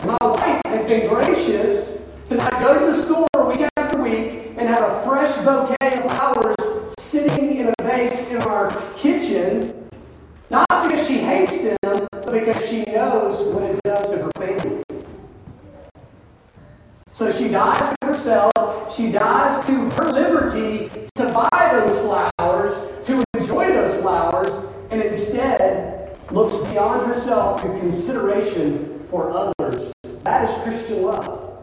My 0.04 0.18
wife 0.20 0.60
has 0.64 0.86
been 0.86 1.08
gracious 1.08 2.08
to 2.30 2.34
not 2.34 2.60
go 2.60 2.80
to 2.80 2.86
the 2.86 2.94
store 2.94 3.28
week 3.46 3.68
after 3.76 4.02
week 4.02 4.54
and 4.56 4.68
have 4.68 4.82
a 4.82 5.02
fresh 5.04 5.36
bouquet 5.44 5.98
of 5.98 6.02
flowers 6.02 6.56
sitting 6.98 7.56
in 7.56 7.68
a 7.68 7.74
vase 7.82 8.30
in 8.30 8.42
our 8.42 8.70
kitchen, 8.96 9.88
not 10.50 10.66
because 10.68 11.06
she 11.06 11.18
hates 11.18 11.62
them, 11.62 11.76
but 11.82 12.30
because 12.30 12.68
she 12.68 12.82
knows 12.82 13.52
what 13.54 13.62
it 13.62 13.80
does 13.84 14.10
to 14.10 14.18
her 14.18 14.30
family. 14.36 14.82
So 17.20 17.30
she 17.30 17.50
dies 17.50 17.94
to 18.00 18.06
herself, 18.06 18.90
she 18.90 19.12
dies 19.12 19.62
to 19.66 19.90
her 19.90 20.10
liberty 20.10 20.88
to 21.16 21.30
buy 21.30 21.68
those 21.70 21.98
flowers, 21.98 22.72
to 23.02 23.22
enjoy 23.34 23.74
those 23.74 24.00
flowers, 24.00 24.50
and 24.90 25.02
instead 25.02 26.18
looks 26.30 26.56
beyond 26.70 27.06
herself 27.06 27.60
to 27.60 27.68
consideration 27.78 29.00
for 29.00 29.30
others. 29.32 29.92
That 30.24 30.48
is 30.48 30.62
Christian 30.62 31.02
love. 31.02 31.62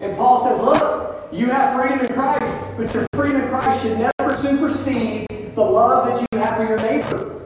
And 0.00 0.16
Paul 0.16 0.40
says, 0.40 0.62
Look, 0.62 1.28
you 1.32 1.46
have 1.46 1.74
freedom 1.74 2.06
in 2.06 2.14
Christ, 2.14 2.64
but 2.76 2.94
your 2.94 3.04
freedom 3.16 3.40
in 3.42 3.48
Christ 3.48 3.82
should 3.82 3.98
never 3.98 4.36
supersede 4.36 5.26
the 5.56 5.60
love 5.60 6.06
that 6.06 6.24
you 6.30 6.38
have 6.38 6.56
for 6.56 6.68
your 6.68 6.78
neighbor. 6.78 7.42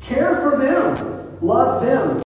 Care 0.00 0.36
for 0.36 0.56
them, 0.56 1.38
love 1.40 1.82
them. 1.84 2.22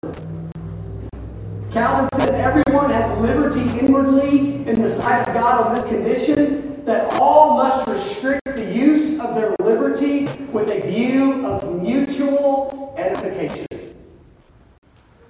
Calvin 1.73 2.07
says 2.17 2.35
everyone 2.35 2.91
has 2.91 3.19
liberty 3.19 3.63
inwardly 3.79 4.69
in 4.69 4.83
the 4.83 4.89
sight 4.89 5.27
of 5.27 5.33
God 5.33 5.67
on 5.67 5.75
this 5.75 5.89
condition 5.89 6.85
that 6.85 7.15
all 7.15 7.57
must 7.57 7.89
restrict 7.89 8.45
the 8.45 8.67
use 8.67 9.19
of 9.19 9.35
their 9.35 9.57
liberty 9.59 10.27
with 10.53 10.69
a 10.69 10.87
view 10.87 11.47
of 11.47 11.81
mutual 11.81 12.95
edification. 12.99 13.67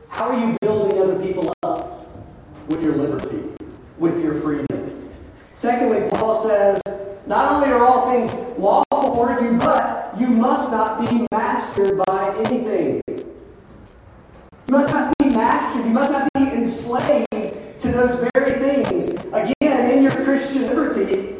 How 0.08 0.30
are 0.30 0.40
you 0.40 0.56
building 0.60 1.00
other 1.00 1.16
people 1.24 1.52
up 1.62 2.08
with 2.66 2.82
your 2.82 2.96
liberty, 2.96 3.44
with 3.98 4.20
your 4.20 4.40
freedom? 4.40 4.66
Secondly, 5.54 6.08
Paul 6.10 6.34
says, 6.34 6.80
not 7.24 7.52
only 7.52 7.68
are 7.68 7.84
all 7.84 8.10
things 8.10 8.58
lawful 8.58 9.14
for 9.14 9.40
you, 9.40 9.58
but 9.58 10.12
you 10.18 10.26
must 10.26 10.72
not 10.72 11.08
be 11.08 11.24
mastered 11.30 12.02
by 12.04 12.34
anything. 12.38 13.00
You 13.06 14.78
must 14.78 14.92
not 14.92 15.14
be 15.18 15.26
mastered. 15.26 15.84
You 15.84 15.92
must 15.92 16.10
not 16.10 16.24
be 16.24 16.31
enslaved 16.62 17.80
to 17.80 17.88
those 17.88 18.24
very 18.34 18.52
things. 18.60 19.08
Again, 19.32 19.90
in 19.90 20.02
your 20.04 20.12
Christian 20.12 20.62
liberty, 20.68 21.34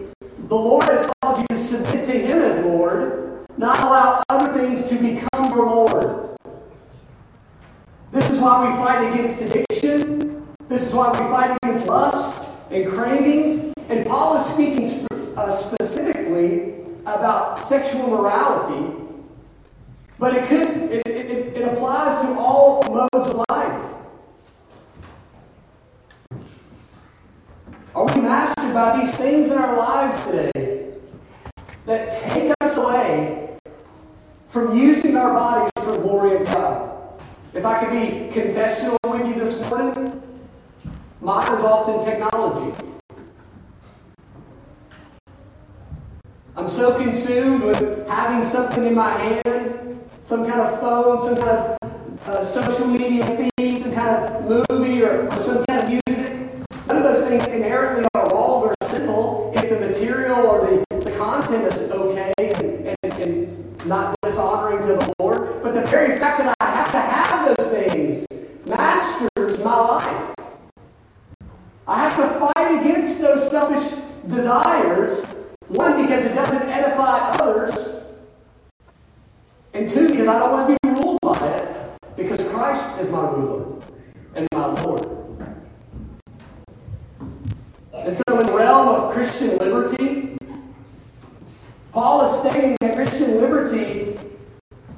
the 0.48 0.56
Lord 0.56 0.84
has 0.84 1.10
called 1.22 1.38
you 1.38 1.46
to 1.48 1.56
submit 1.56 2.04
to 2.06 2.12
Him 2.12 2.38
as 2.38 2.64
Lord, 2.64 3.46
not 3.56 3.78
allow 3.80 4.22
other 4.28 4.52
things 4.52 4.88
to 4.88 4.96
become 4.96 5.54
your 5.54 5.66
Lord. 5.66 6.36
This 8.10 8.30
is 8.30 8.40
why 8.40 8.68
we 8.68 8.74
fight 8.76 9.12
against 9.12 9.40
addiction. 9.40 10.44
This 10.68 10.88
is 10.88 10.92
why 10.92 11.12
we 11.12 11.18
fight 11.18 11.56
against 11.62 11.86
lust 11.86 12.48
and 12.70 12.90
cravings. 12.90 13.72
And 13.88 14.04
Paul 14.04 14.38
is 14.38 14.46
speaking 14.46 15.06
uh, 15.36 15.52
specifically 15.52 16.82
about 17.06 17.64
sexual 17.64 18.08
morality 18.08 18.98
but 20.18 20.36
it 20.36 20.44
could 20.44 20.68
it, 20.92 21.02
it, 21.04 21.56
it, 21.56 21.72
applies 21.72 22.22
to 22.22 22.28
all 22.38 22.80
modes 22.84 23.28
of 23.28 23.44
life. 23.48 24.01
Are 27.94 28.06
we 28.06 28.22
mastered 28.22 28.72
by 28.72 28.98
these 28.98 29.14
things 29.16 29.50
in 29.50 29.58
our 29.58 29.76
lives 29.76 30.24
today 30.24 30.94
that 31.84 32.10
take 32.22 32.50
us 32.62 32.78
away 32.78 33.58
from 34.46 34.78
using 34.78 35.14
our 35.14 35.34
bodies 35.34 35.70
for 35.76 35.92
the 35.92 35.98
glory 35.98 36.36
of 36.36 36.46
God? 36.46 37.20
If 37.52 37.66
I 37.66 37.84
could 37.84 37.90
be 37.90 38.32
confessional 38.32 38.96
with 39.04 39.26
you 39.26 39.34
this 39.34 39.60
morning, 39.68 40.22
mine 41.20 41.52
is 41.52 41.60
often 41.60 42.02
technology. 42.02 42.74
I'm 46.56 46.68
so 46.68 46.98
consumed 46.98 47.62
with 47.62 48.08
having 48.08 48.42
something 48.42 48.86
in 48.86 48.94
my 48.94 49.10
hand, 49.10 50.00
some 50.22 50.48
kind 50.48 50.62
of 50.62 50.80
phone, 50.80 51.18
some 51.18 51.36
kind 51.36 51.50
of 51.50 52.26
uh, 52.26 52.42
social 52.42 52.86
media 52.86 53.50
feed, 53.58 53.82
some 53.82 53.92
kind 53.92 54.16
of 54.16 54.70
movie, 54.70 55.02
or, 55.02 55.26
or 55.26 55.36
some 55.36 55.62
kind 55.66 55.82
of 55.82 55.88
music. 55.88 56.01
None 56.92 57.06
of 57.06 57.08
those 57.16 57.26
things 57.26 57.46
inherently 57.46 58.04
are 58.12 58.26
wrong 58.26 58.64
or 58.64 58.74
sinful 58.84 59.52
if 59.56 59.66
the 59.70 59.80
material 59.80 60.40
or 60.40 60.84
the, 60.90 61.00
the 61.00 61.10
content 61.12 61.72
is 61.72 61.90
okay 61.90 62.34
and, 62.36 62.96
and, 63.02 63.14
and 63.14 63.86
not 63.86 64.14
dishonoring 64.20 64.82
to 64.82 64.88
the 64.88 65.14
Lord. 65.18 65.62
But 65.62 65.72
the 65.72 65.86
very 65.86 66.18
fact 66.18 66.36
that 66.40 66.54
I 66.60 66.66
have 66.66 66.92
to 66.92 67.00
have 67.00 67.56
those 67.56 67.70
things 67.70 68.26
masters 68.66 69.64
my 69.64 69.74
life. 69.74 70.34
I 71.88 71.98
have 72.06 72.16
to 72.16 72.52
fight 72.54 72.82
against 72.82 73.22
those 73.22 73.50
selfish 73.50 73.98
desires. 74.28 75.24
One, 75.68 76.02
because 76.02 76.26
it 76.26 76.34
doesn't 76.34 76.68
edify 76.68 77.30
others. 77.40 78.04
And 79.72 79.88
two, 79.88 80.10
because 80.10 80.28
I 80.28 80.38
don't 80.38 80.52
want 80.52 80.68
to 80.68 80.76
be 80.82 81.00
ruled 81.00 81.18
by 81.22 81.38
it, 81.38 81.96
because 82.16 82.46
Christ 82.48 83.00
is 83.00 83.08
my 83.08 83.30
ruler 83.30 83.80
and 84.34 84.46
my 84.52 84.66
Lord. 84.82 85.21
And 88.04 88.16
so, 88.16 88.40
in 88.40 88.46
the 88.46 88.52
realm 88.52 88.88
of 88.88 89.12
Christian 89.12 89.58
liberty, 89.58 90.36
Paul 91.92 92.24
is 92.24 92.40
stating 92.40 92.76
that 92.80 92.96
Christian 92.96 93.40
liberty 93.40 94.18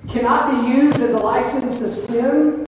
cannot 0.08 0.50
be 0.50 0.70
used 0.70 1.00
as 1.00 1.12
a 1.12 1.18
license 1.18 1.80
to 1.80 1.88
sin. 1.88 2.64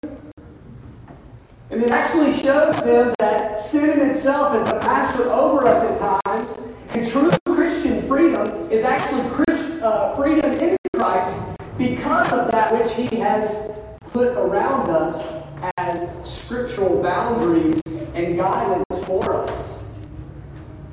And 1.69 1.81
it 1.81 1.89
actually 1.89 2.33
shows 2.33 2.75
them 2.83 3.13
that 3.19 3.61
sin 3.61 3.97
in 3.99 4.09
itself 4.09 4.55
is 4.57 4.67
a 4.67 4.75
master 4.79 5.23
over 5.23 5.67
us 5.67 5.83
at 5.83 6.25
times. 6.25 6.57
And 6.89 7.07
true 7.07 7.31
Christian 7.45 8.01
freedom 8.05 8.69
is 8.69 8.83
actually 8.83 9.29
Christ, 9.29 9.81
uh, 9.81 10.15
freedom 10.17 10.51
in 10.53 10.75
Christ 10.95 11.57
because 11.77 12.33
of 12.33 12.51
that 12.51 12.73
which 12.73 12.93
He 12.93 13.15
has 13.17 13.71
put 14.11 14.29
around 14.37 14.89
us 14.89 15.45
as 15.77 16.13
scriptural 16.29 17.01
boundaries 17.01 17.81
and 18.13 18.35
guidance. 18.35 18.84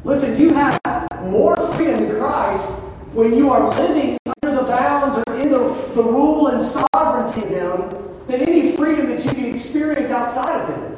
Listen, 0.04 0.40
you 0.40 0.52
have 0.52 0.80
more 1.26 1.56
freedom 1.74 2.02
in 2.04 2.16
Christ 2.18 2.72
when 3.12 3.36
you 3.36 3.50
are 3.50 3.72
living 3.78 4.18
under 4.42 4.56
the 4.56 4.66
bounds 4.66 5.16
or 5.16 5.36
in 5.36 5.48
the, 5.48 5.58
the 5.94 6.02
rule 6.02 6.48
and 6.48 6.60
sovereignty 6.60 7.42
of 7.42 7.48
him 7.48 8.26
than 8.26 8.40
any 8.40 8.76
freedom 8.76 9.06
that 9.10 9.24
you 9.24 9.30
can 9.30 9.44
experience 9.44 10.10
outside 10.10 10.60
of 10.60 10.68
him. 10.74 10.96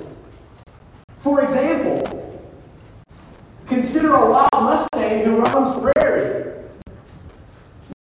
For 1.19 1.43
example, 1.43 2.43
consider 3.67 4.14
a 4.14 4.31
wild 4.31 4.49
Mustang 4.55 5.23
who 5.23 5.37
roams 5.37 5.75
the 5.75 5.93
prairie. 5.93 6.64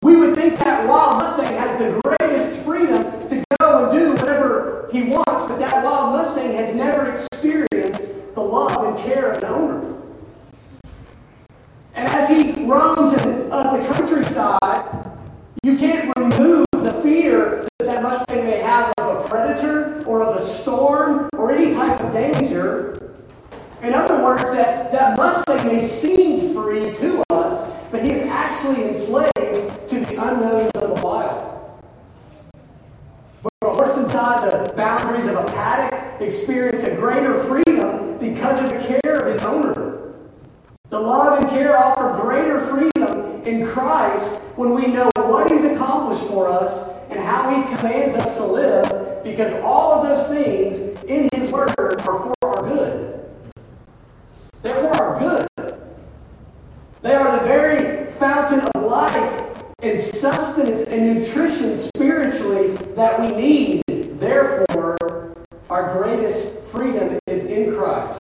We 0.00 0.16
would 0.16 0.34
think 0.34 0.58
that 0.60 0.88
wild 0.88 1.18
Mustang 1.18 1.52
has 1.54 1.78
the 1.78 2.00
greatest 2.02 2.60
freedom 2.60 3.02
to 3.28 3.44
go 3.60 3.90
and 3.90 3.98
do 3.98 4.12
whatever 4.12 4.88
he 4.90 5.02
wants, 5.02 5.44
but 5.48 5.58
that 5.58 5.84
wild 5.84 6.14
Mustang 6.14 6.54
has 6.54 6.74
never 6.74 7.12
experienced 7.12 8.34
the 8.34 8.40
love 8.40 8.86
and 8.86 9.04
care 9.04 9.32
of 9.32 9.38
an 9.42 9.44
owner. 9.44 10.03
And 11.94 12.08
as 12.08 12.28
he 12.28 12.64
roams 12.64 13.12
in 13.12 13.52
uh, 13.52 13.76
the 13.76 13.86
countryside, 13.86 15.10
you 15.62 15.76
can't 15.76 16.12
remove 16.16 16.66
the 16.72 16.92
fear 17.02 17.66
that 17.78 17.86
that 17.94 18.02
Mustang 18.02 18.44
may 18.44 18.58
have 18.58 18.92
of 18.98 19.24
a 19.24 19.28
predator 19.28 20.02
or 20.04 20.22
of 20.24 20.34
a 20.34 20.40
storm 20.40 21.28
or 21.34 21.52
any 21.52 21.72
type 21.72 22.00
of 22.00 22.12
danger. 22.12 23.14
In 23.82 23.94
other 23.94 24.22
words, 24.22 24.50
that, 24.52 24.90
that 24.90 25.16
Mustang 25.16 25.64
may 25.66 25.80
seem 25.80 26.52
free 26.52 26.92
to 26.92 27.22
us, 27.30 27.80
but 27.92 28.04
he's 28.04 28.22
actually 28.22 28.88
enslaved 28.88 29.86
to 29.86 30.00
the 30.00 30.16
unknowns 30.20 30.70
of 30.74 30.96
the 30.96 31.02
wild. 31.04 31.78
But 33.42 33.52
a 33.62 33.68
horse 33.68 33.96
inside 33.96 34.50
the 34.50 34.72
boundaries 34.72 35.26
of 35.26 35.36
a 35.36 35.44
paddock 35.44 36.20
experiences 36.20 36.92
a 36.92 36.96
greater 36.96 37.44
freedom 37.44 38.18
because 38.18 38.60
of 38.62 38.70
the 38.70 39.00
care 39.00 39.20
of 39.20 39.32
his 39.32 39.42
owner. 39.42 40.14
The 40.88 40.98
love 40.98 41.40
and 41.40 41.50
care 41.50 41.78
offer 41.78 42.20
greater 42.20 42.60
freedom 42.66 43.42
in 43.44 43.64
Christ 43.66 44.43
when 44.56 44.74
we 44.74 44.86
know 44.86 45.10
what 45.16 45.50
He's 45.50 45.64
accomplished 45.64 46.24
for 46.24 46.48
us 46.48 46.96
and 47.10 47.18
how 47.18 47.50
He 47.50 47.76
commands 47.76 48.14
us 48.14 48.36
to 48.36 48.44
live, 48.44 49.22
because 49.24 49.52
all 49.62 49.94
of 49.94 50.08
those 50.08 50.28
things 50.28 50.78
in 51.04 51.28
His 51.34 51.50
Word 51.50 51.74
are 51.78 51.98
for 52.00 52.34
our 52.42 52.62
good. 52.62 53.24
They're 54.62 54.80
for 54.80 55.02
our 55.02 55.18
good. 55.18 55.46
They 57.02 57.14
are 57.14 57.38
the 57.38 57.44
very 57.44 58.10
fountain 58.12 58.60
of 58.60 58.82
life 58.82 59.50
and 59.82 60.00
sustenance 60.00 60.82
and 60.82 61.14
nutrition 61.14 61.76
spiritually 61.76 62.68
that 62.94 63.20
we 63.20 63.36
need. 63.36 63.82
Therefore, 64.18 65.36
our 65.68 65.92
greatest 65.92 66.62
freedom 66.64 67.18
is 67.26 67.44
in 67.46 67.74
Christ. 67.74 68.20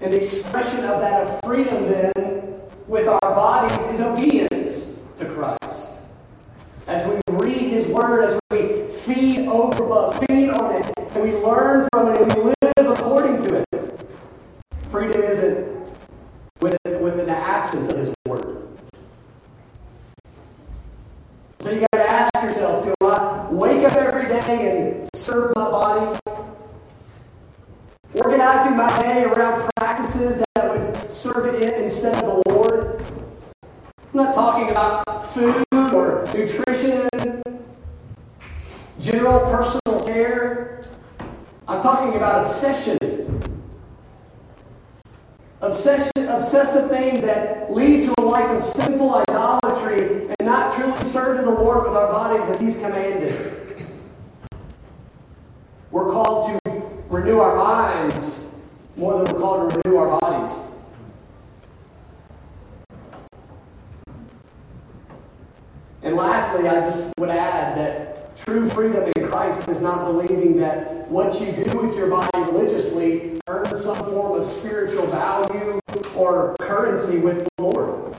An 0.00 0.12
expression 0.12 0.80
of 0.84 1.00
that 1.00 1.42
freedom, 1.44 1.88
then, 1.88 2.60
with 2.86 3.06
our 3.06 3.20
bodies 3.20 3.78
is 3.94 4.00
obedience 4.00 5.04
to 5.16 5.26
Christ. 5.26 6.02
As 6.86 7.06
we 7.06 7.20
read 7.34 7.70
His 7.70 7.86
Word, 7.86 8.24
as 8.24 8.40
we 8.50 8.88
feed 8.88 9.46
over, 9.48 10.12
feed 10.26 10.50
on 10.50 10.82
it, 10.82 10.92
and 11.14 11.22
we 11.22 11.34
learn 11.36 11.86
from 11.92 12.14
it, 12.14 12.20
and 12.22 12.34
we 12.44 12.52
live 12.62 12.98
according 12.98 13.36
to 13.46 13.64
it. 13.72 14.08
Freedom 14.88 15.22
isn't 15.22 15.68
with, 16.60 16.76
with 16.84 17.20
an 17.20 17.28
absence 17.28 17.88
of 17.88 17.98
His 17.98 18.14
Word. 18.26 18.66
So 21.60 21.70
you 21.70 21.86
got 21.92 21.98
to 21.98 22.10
ask 22.10 22.34
yourself: 22.42 22.84
Do 22.86 22.94
I 23.02 23.46
wake 23.50 23.84
up 23.84 23.92
every 23.92 24.26
day 24.28 24.96
and 24.96 25.08
serve 25.14 25.52
my 25.54 25.70
body? 25.70 26.18
Organizing 28.14 28.69
around 28.80 29.70
practices 29.76 30.42
that 30.54 30.70
would 30.70 31.12
serve 31.12 31.54
it 31.54 31.78
instead 31.78 32.14
of 32.24 32.42
the 32.44 32.50
Lord. 32.50 33.04
I'm 33.62 34.24
not 34.24 34.34
talking 34.34 34.70
about 34.70 35.04
food 35.26 35.64
or 35.72 36.24
nutrition, 36.34 37.08
general 38.98 39.40
personal 39.40 40.04
care. 40.06 40.84
I'm 41.68 41.80
talking 41.80 42.16
about 42.16 42.46
obsession. 42.46 42.98
Obsession, 45.60 46.10
obsessive 46.16 46.88
things 46.90 47.20
that 47.20 47.70
lead 47.70 48.02
to 48.02 48.14
a 48.18 48.22
life 48.22 48.50
of 48.50 48.62
sinful 48.62 49.14
idolatry 49.14 50.26
and 50.26 50.48
not 50.48 50.74
truly 50.74 51.02
serving 51.02 51.44
the 51.44 51.50
Lord 51.50 51.86
with 51.86 51.96
our 51.96 52.10
bodies 52.10 52.48
as 52.48 52.58
He's 52.58 52.76
commanded. 52.76 53.58
We're 55.90 56.10
called 56.10 56.46
to 56.64 56.82
renew 57.10 57.40
our 57.40 57.56
minds 57.56 58.49
more 59.00 59.24
than 59.24 59.32
we're 59.32 59.40
called 59.40 59.70
to 59.70 59.80
renew 59.82 59.96
our 59.96 60.20
bodies. 60.20 60.78
And 66.02 66.14
lastly, 66.16 66.68
I 66.68 66.82
just 66.82 67.14
would 67.18 67.30
add 67.30 67.78
that 67.78 68.36
true 68.36 68.68
freedom 68.68 69.10
in 69.16 69.26
Christ 69.26 69.68
is 69.68 69.80
not 69.80 70.04
believing 70.04 70.56
that 70.58 71.08
what 71.08 71.40
you 71.40 71.52
do 71.52 71.78
with 71.78 71.96
your 71.96 72.08
body 72.08 72.28
religiously 72.52 73.40
earns 73.48 73.82
some 73.82 73.96
form 74.04 74.38
of 74.38 74.44
spiritual 74.44 75.06
value 75.06 75.80
or 76.14 76.54
currency 76.60 77.20
with 77.20 77.48
the 77.56 77.62
Lord. 77.62 78.14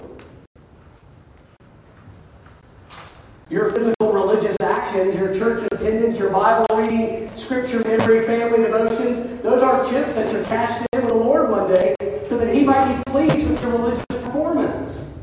Your 3.52 3.72
physical 3.72 4.00
actions, 4.91 5.15
your 5.15 5.34
church 5.34 5.65
attendance, 5.71 6.19
your 6.19 6.32
Bible 6.32 6.65
reading, 6.75 7.34
scripture 7.34 7.82
memory, 7.86 8.25
family 8.25 8.63
devotions, 8.63 9.23
those 9.41 9.62
are 9.62 9.82
chips 9.89 10.15
that 10.15 10.32
you're 10.34 10.43
cashing 10.43 10.86
in 10.91 11.01
with 11.01 11.10
the 11.10 11.15
Lord 11.15 11.49
one 11.49 11.73
day 11.73 11.95
so 12.25 12.38
that 12.38 12.54
He 12.54 12.63
might 12.63 12.97
be 12.97 13.04
pleased 13.10 13.49
with 13.49 13.62
your 13.62 13.71
religious 13.71 14.04
performance. 14.10 15.13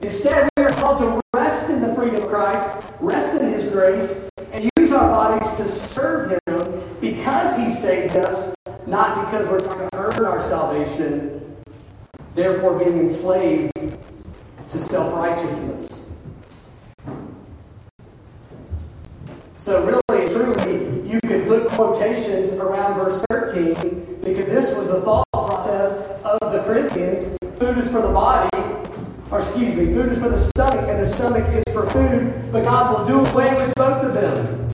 Instead, 0.00 0.48
we 0.56 0.64
are 0.64 0.70
called 0.70 0.98
to 0.98 1.20
rest 1.34 1.68
in 1.68 1.82
the 1.82 1.94
freedom 1.94 2.16
of 2.16 2.28
Christ, 2.28 2.82
rest 3.00 3.38
in 3.38 3.50
His 3.50 3.64
grace, 3.68 4.30
and 4.52 4.70
use 4.78 4.90
our 4.90 5.10
bodies 5.10 5.50
to 5.58 5.66
serve 5.66 6.38
Him 6.46 6.82
because 7.02 7.54
He 7.58 7.68
saved 7.68 8.16
us, 8.16 8.54
not 8.86 9.26
because 9.26 9.46
we're 9.46 9.60
trying 9.60 9.90
to 9.90 9.96
earn 9.98 10.24
our 10.24 10.40
salvation, 10.40 11.56
therefore 12.34 12.78
being 12.78 12.98
enslaved 12.98 13.72
to 13.76 14.78
self 14.78 15.14
righteousness. 15.14 15.93
So, 19.56 19.86
really 19.86 20.28
truly, 20.28 21.08
you 21.08 21.20
could 21.20 21.46
put 21.46 21.68
quotations 21.68 22.52
around 22.54 22.96
verse 22.96 23.24
13 23.30 24.18
because 24.24 24.46
this 24.46 24.76
was 24.76 24.88
the 24.88 25.00
thought 25.02 25.24
process 25.32 26.10
of 26.24 26.52
the 26.52 26.60
Corinthians. 26.64 27.36
Food 27.54 27.78
is 27.78 27.88
for 27.88 28.02
the 28.02 28.08
body, 28.08 28.50
or 29.30 29.38
excuse 29.38 29.76
me, 29.76 29.86
food 29.94 30.10
is 30.10 30.18
for 30.18 30.28
the 30.28 30.36
stomach, 30.36 30.88
and 30.88 31.00
the 31.00 31.06
stomach 31.06 31.46
is 31.54 31.62
for 31.72 31.88
food, 31.90 32.34
but 32.50 32.64
God 32.64 32.98
will 32.98 33.06
do 33.06 33.30
away 33.30 33.52
with 33.54 33.72
both 33.76 34.02
of 34.02 34.14
them. 34.14 34.72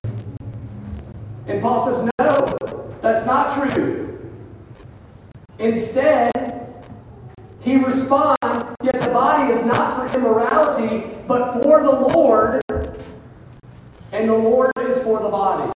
And 1.45 1.61
Paul 1.61 1.85
says, 1.85 2.09
no, 2.19 2.95
that's 3.01 3.23
not 3.23 3.53
true. 3.53 4.19
Instead, 5.59 6.31
he 7.59 7.77
responds, 7.77 8.75
yet 8.83 8.99
the 8.99 9.11
body 9.13 9.53
is 9.53 9.63
not 9.63 10.09
for 10.09 10.17
immorality, 10.17 11.07
but 11.27 11.61
for 11.61 11.83
the 11.83 11.91
Lord, 11.91 12.61
and 14.11 14.27
the 14.27 14.33
Lord 14.33 14.71
for 15.11 15.21
the 15.21 15.29
body. 15.29 15.71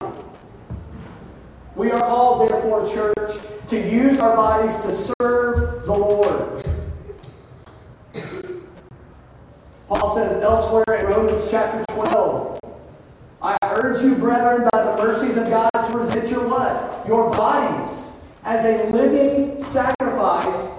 We 1.75 1.89
are 1.89 1.99
called, 1.99 2.47
therefore, 2.47 2.85
church, 2.87 3.39
to 3.65 3.75
use 3.75 4.19
our 4.19 4.35
bodies 4.35 4.77
to 4.77 4.91
serve 4.91 5.87
the 5.87 5.91
Lord. 5.91 6.63
Paul 9.87 10.09
says 10.09 10.43
elsewhere 10.43 10.83
in 10.99 11.07
Romans 11.07 11.49
chapter 11.49 11.83
12, 11.95 12.59
I 13.41 13.57
urge 13.63 14.03
you, 14.03 14.13
brethren, 14.17 14.69
by 14.71 14.83
the 14.83 15.03
mercies 15.03 15.35
of 15.35 15.49
God, 15.49 15.71
to 15.71 15.91
present 15.91 16.29
your 16.29 16.47
what? 16.47 17.03
Your 17.07 17.31
bodies 17.31 18.21
as 18.43 18.65
a 18.65 18.87
living 18.91 19.59
sacrifice, 19.59 20.69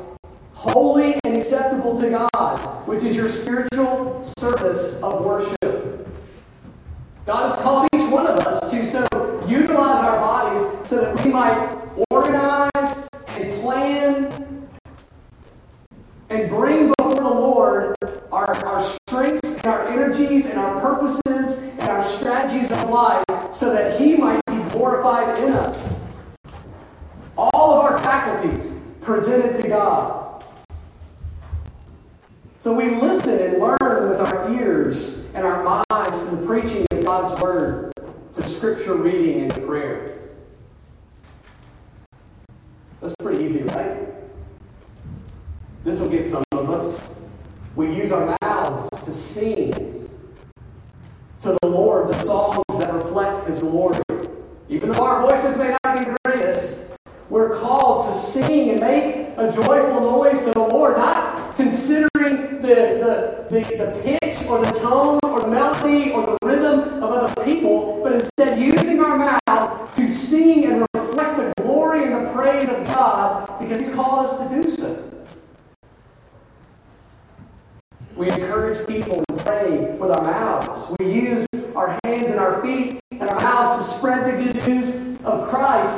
holy 0.52 1.18
and 1.24 1.36
acceptable 1.36 1.98
to 1.98 2.09
God, 2.32 2.86
which 2.86 3.02
is 3.02 3.16
your 3.16 3.28
spiritual 3.28 4.22
service 4.38 5.02
of 5.02 5.24
worship. 5.24 6.07
God 7.26 7.50
has 7.50 7.57
called 7.61 7.88
one 8.14 8.28
of 8.28 8.38
us 8.46 8.70
to 8.70 8.86
so 8.86 9.04
utilize 9.48 10.04
our 10.04 10.20
bodies 10.20 10.88
so 10.88 11.00
that 11.00 11.24
we 11.24 11.32
might 11.32 11.76
organize 12.10 13.08
and 13.26 13.50
plan 13.60 14.68
and 16.30 16.48
bring 16.48 16.92
before 16.96 17.16
the 17.16 17.22
Lord 17.22 17.96
our, 18.30 18.54
our 18.66 18.82
strengths 18.84 19.56
and 19.56 19.66
our 19.66 19.88
energies 19.88 20.46
and 20.46 20.60
our 20.60 20.80
purposes 20.80 21.64
and 21.80 21.88
our 21.88 22.04
strategies 22.04 22.70
of 22.70 22.88
life 22.88 23.24
so 23.52 23.72
that 23.72 24.00
He 24.00 24.14
might 24.16 24.40
be 24.46 24.58
glorified 24.70 25.36
in 25.38 25.52
us. 25.52 26.16
All 27.36 27.80
of 27.80 27.84
our 27.84 27.98
faculties 27.98 28.92
presented 29.00 29.60
to 29.60 29.68
God. 29.68 30.44
So 32.58 32.76
we 32.76 32.94
listen 32.94 33.54
and 33.54 33.60
learn 33.60 33.76
scripture 38.85 39.03
reading 39.03 39.41
and 39.41 39.66
prayer. 39.66 40.18
That's 43.01 43.14
pretty 43.18 43.43
easy, 43.43 43.62
right? 43.62 43.97
This 45.85 46.01
will 46.01 46.11
get 46.11 46.26
some 46.26 46.45
of 46.53 46.68
us. 46.68 47.09
We 47.76 47.87
use 47.97 48.12
our 48.12 48.37
mouths 48.43 48.91
to 48.91 49.11
sing 49.11 49.72
to 51.41 51.59
the 51.62 51.66
Lord 51.66 52.09
the 52.09 52.22
songs 52.24 52.62
that 52.78 52.93
reflect 52.93 53.47
His 53.47 53.61
glory. 53.61 54.03
Even 54.68 54.93
though 54.93 55.03
our 55.03 55.22
voices 55.22 55.57
may 55.57 55.74
not 55.82 55.99
be 55.99 56.12
greatest, 56.26 56.91
we're 57.30 57.59
called 57.59 58.12
to 58.12 58.18
sing 58.18 58.68
and 58.68 58.80
make 58.82 59.28
a 59.39 59.51
joyful 59.51 60.01
noise 60.01 60.45
to 60.45 60.53
the 60.53 60.61
Lord, 60.61 60.99
not 60.99 61.57
considering 61.57 62.61
the, 62.61 62.68
the, 63.01 63.47
the, 63.49 63.76
the 63.78 64.01
pitch 64.03 64.47
or 64.47 64.62
the 64.62 64.72
tone 64.72 65.20
or 65.22 65.41
the 65.41 65.49
melody 65.49 66.11
or 66.11 66.26
the 66.26 66.37
rhythm 66.43 66.93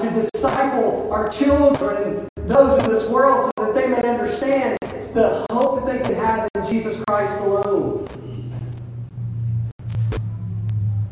to 0.09 0.29
disciple 0.33 1.09
our 1.13 1.29
children 1.29 2.29
and 2.37 2.49
those 2.49 2.81
in 2.83 2.91
this 2.91 3.09
world 3.09 3.51
so 3.59 3.65
that 3.67 3.75
they 3.75 3.89
may 3.89 4.09
understand 4.09 4.79
the 5.15 5.45
hope 5.51 5.85
that 5.85 5.93
they 5.93 6.05
can 6.05 6.15
have 6.15 6.49
in 6.55 6.65
Jesus 6.65 7.03
Christ 7.05 7.41
alone. 7.41 8.07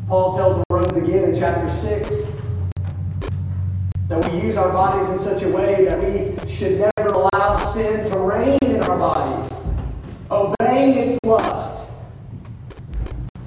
Paul 0.07 0.37
tells 0.37 0.55
the 0.55 0.63
Romans 0.69 0.95
again 0.95 1.23
in 1.25 1.35
chapter 1.35 1.69
6 1.69 2.35
that 4.07 4.31
we 4.31 4.39
use 4.39 4.55
our 4.55 4.71
bodies 4.71 5.09
in 5.09 5.19
such 5.19 5.43
a 5.43 5.49
way 5.49 5.85
that 5.85 5.99
we 5.99 6.49
should 6.49 6.79
never 6.79 7.09
allow 7.09 7.55
sin 7.55 8.05
to 8.05 8.17
reign 8.19 8.59
in 8.61 8.81
our 8.83 8.97
bodies, 8.97 9.67
obeying 10.31 10.97
its 10.97 11.17
lusts. 11.25 11.99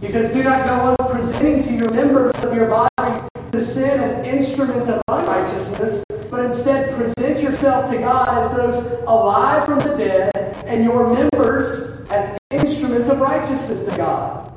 He 0.00 0.08
says, 0.08 0.32
Do 0.32 0.42
not 0.42 0.66
go 0.66 0.96
on 0.98 1.10
presenting 1.10 1.62
to 1.62 1.72
your 1.72 1.94
members 1.94 2.32
of 2.44 2.54
your 2.54 2.68
bodies 2.68 3.28
to 3.52 3.60
sin 3.60 3.98
as 4.00 4.12
instruments 4.24 4.88
of 4.88 5.00
unrighteousness, 5.08 6.04
but 6.30 6.44
instead 6.44 6.94
present 6.94 7.37
yourself 7.48 7.90
to 7.90 7.98
God 7.98 8.28
as 8.38 8.54
those 8.54 8.76
alive 9.06 9.64
from 9.64 9.78
the 9.78 9.96
dead, 9.96 10.30
and 10.66 10.84
your 10.84 11.12
members 11.14 12.02
as 12.10 12.36
instruments 12.50 13.08
of 13.08 13.20
righteousness 13.20 13.84
to 13.84 13.96
God. 13.96 14.52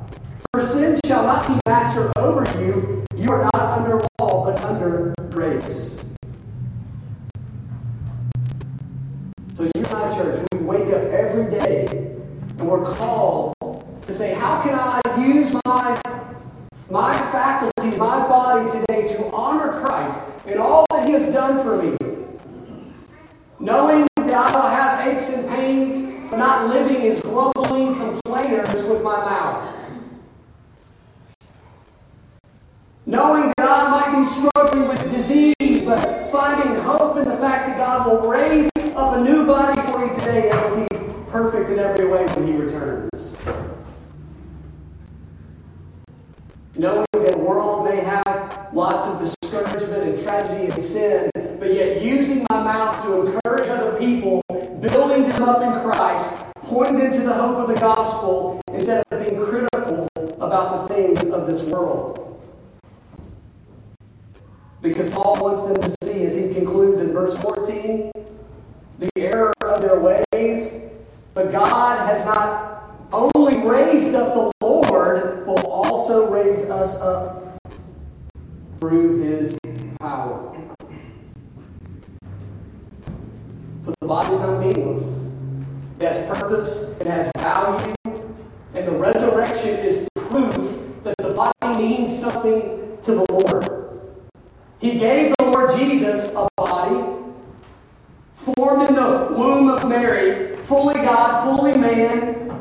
For 0.52 0.62
sin 0.62 1.00
shall 1.06 1.24
not 1.24 1.48
be 1.48 1.58
master 1.66 2.12
over 2.18 2.44
you. 2.60 3.04
You 3.16 3.30
are 3.30 3.44
not 3.44 3.78
under 3.78 4.06
law, 4.18 4.44
but 4.44 4.62
under 4.62 5.14
grace. 5.30 6.04
So, 9.54 9.64
you 9.64 9.70
and 9.76 9.86
I, 9.86 10.16
church, 10.16 10.46
we 10.52 10.58
wake 10.58 10.88
up 10.88 11.04
every 11.04 11.50
day 11.50 11.86
and 12.58 12.68
we're 12.68 12.84
called 12.94 13.54
to 14.06 14.12
say, 14.12 14.34
How 14.34 14.60
can 14.62 14.78
I 14.78 15.00
use 15.18 15.54
my, 15.64 16.00
my 16.90 17.16
faculties, 17.16 17.98
my 17.98 18.28
body 18.28 18.70
today 18.70 19.06
to 19.14 19.30
honor 19.32 19.80
Christ 19.82 20.20
and 20.46 20.60
all 20.60 20.84
that 20.90 21.06
He 21.06 21.14
has 21.14 21.32
done 21.32 21.62
for 21.62 21.82
me? 21.82 21.96
Knowing 23.62 24.08
that 24.16 24.34
I 24.34 24.52
will 24.56 24.68
have 24.68 25.06
aches 25.06 25.28
and 25.28 25.48
pains, 25.48 26.12
but 26.28 26.36
not 26.36 26.68
living 26.68 27.02
as 27.02 27.20
grumbling 27.22 27.94
complainers 27.94 28.82
with 28.88 29.04
my 29.04 29.18
mouth. 29.18 29.76
Knowing 33.06 33.52
that 33.56 33.68
I 33.68 33.88
might 33.88 34.18
be 34.18 34.24
struggling 34.24 34.88
with 34.88 35.08
disease, 35.08 35.84
but 35.84 36.32
finding 36.32 36.74
hope 36.82 37.18
in 37.18 37.28
the 37.28 37.36
fact 37.36 37.68
that 37.68 37.78
God 37.78 38.08
will 38.08 38.28
raise 38.28 38.68
up 38.96 39.16
a 39.16 39.22
new 39.22 39.46
body 39.46 39.80
for 39.92 40.06
you 40.06 40.12
today 40.12 40.48
that 40.48 40.68
will 40.68 40.80
be 40.80 41.30
perfect 41.30 41.70
in 41.70 41.78
every 41.78 42.08
way 42.08 42.26
when 42.34 42.48
He 42.48 42.54
returns. 42.54 43.36
Knowing 46.76 47.06
that 47.12 47.30
the 47.30 47.38
world 47.38 47.84
may 47.84 47.98
have 47.98 48.70
lots 48.72 49.06
of 49.06 49.20
discouragement 49.20 50.02
and 50.02 50.20
tragedy 50.20 50.64
and 50.64 50.82
sin, 50.82 51.30
but 51.62 51.74
yet 51.74 52.02
using 52.02 52.44
my 52.50 52.60
mouth 52.60 53.04
to 53.04 53.24
encourage 53.24 53.68
other 53.68 53.96
people, 53.96 54.42
building 54.80 55.28
them 55.28 55.44
up 55.44 55.62
in 55.62 55.70
Christ, 55.88 56.34
pointing 56.56 56.98
them 56.98 57.12
to 57.12 57.20
the 57.20 57.32
hope 57.32 57.56
of 57.58 57.68
the 57.68 57.80
gospel 57.80 58.60
instead 58.72 59.04
of 59.12 59.24
being 59.24 59.40
critical 59.40 60.08
about 60.40 60.88
the 60.88 60.94
things 60.94 61.30
of 61.30 61.46
this 61.46 61.62
world. 61.62 62.42
Because 64.80 65.08
Paul 65.08 65.36
wants 65.40 65.62
them 65.62 65.80
to 65.80 65.94
see, 66.02 66.24
as 66.24 66.34
he 66.34 66.52
concludes 66.52 66.98
in 66.98 67.12
verse 67.12 67.36
14, 67.36 68.10
the 68.98 69.10
error 69.14 69.52
of 69.60 69.82
their 69.82 70.00
ways. 70.00 70.90
But 71.32 71.52
God 71.52 72.08
has 72.08 72.24
not 72.24 72.98
only 73.12 73.58
raised 73.58 74.16
up 74.16 74.34
the 74.34 74.66
Lord, 74.66 75.46
but 75.46 75.64
also 75.64 76.28
raise 76.28 76.64
us 76.64 77.00
up 77.00 77.62
through 78.80 79.22
his 79.22 79.56
power. 80.00 80.52
The 84.12 84.16
body's 84.16 84.40
not 84.40 84.60
meaningless. 84.60 85.26
It 85.98 86.04
has 86.06 86.38
purpose, 86.38 87.00
it 87.00 87.06
has 87.06 87.30
value, 87.38 87.94
and 88.74 88.86
the 88.86 88.92
resurrection 88.92 89.70
is 89.78 90.06
proof 90.14 90.54
that 91.02 91.16
the 91.16 91.30
body 91.30 91.78
means 91.78 92.20
something 92.20 92.98
to 93.00 93.14
the 93.14 93.26
Lord. 93.32 94.12
He 94.80 94.98
gave 94.98 95.34
the 95.38 95.46
Lord 95.46 95.70
Jesus 95.78 96.34
a 96.34 96.46
body 96.58 97.24
formed 98.34 98.90
in 98.90 98.96
the 98.96 99.28
womb 99.30 99.70
of 99.70 99.88
Mary, 99.88 100.56
fully 100.58 100.96
God, 100.96 101.44
fully 101.44 101.74
man. 101.78 102.52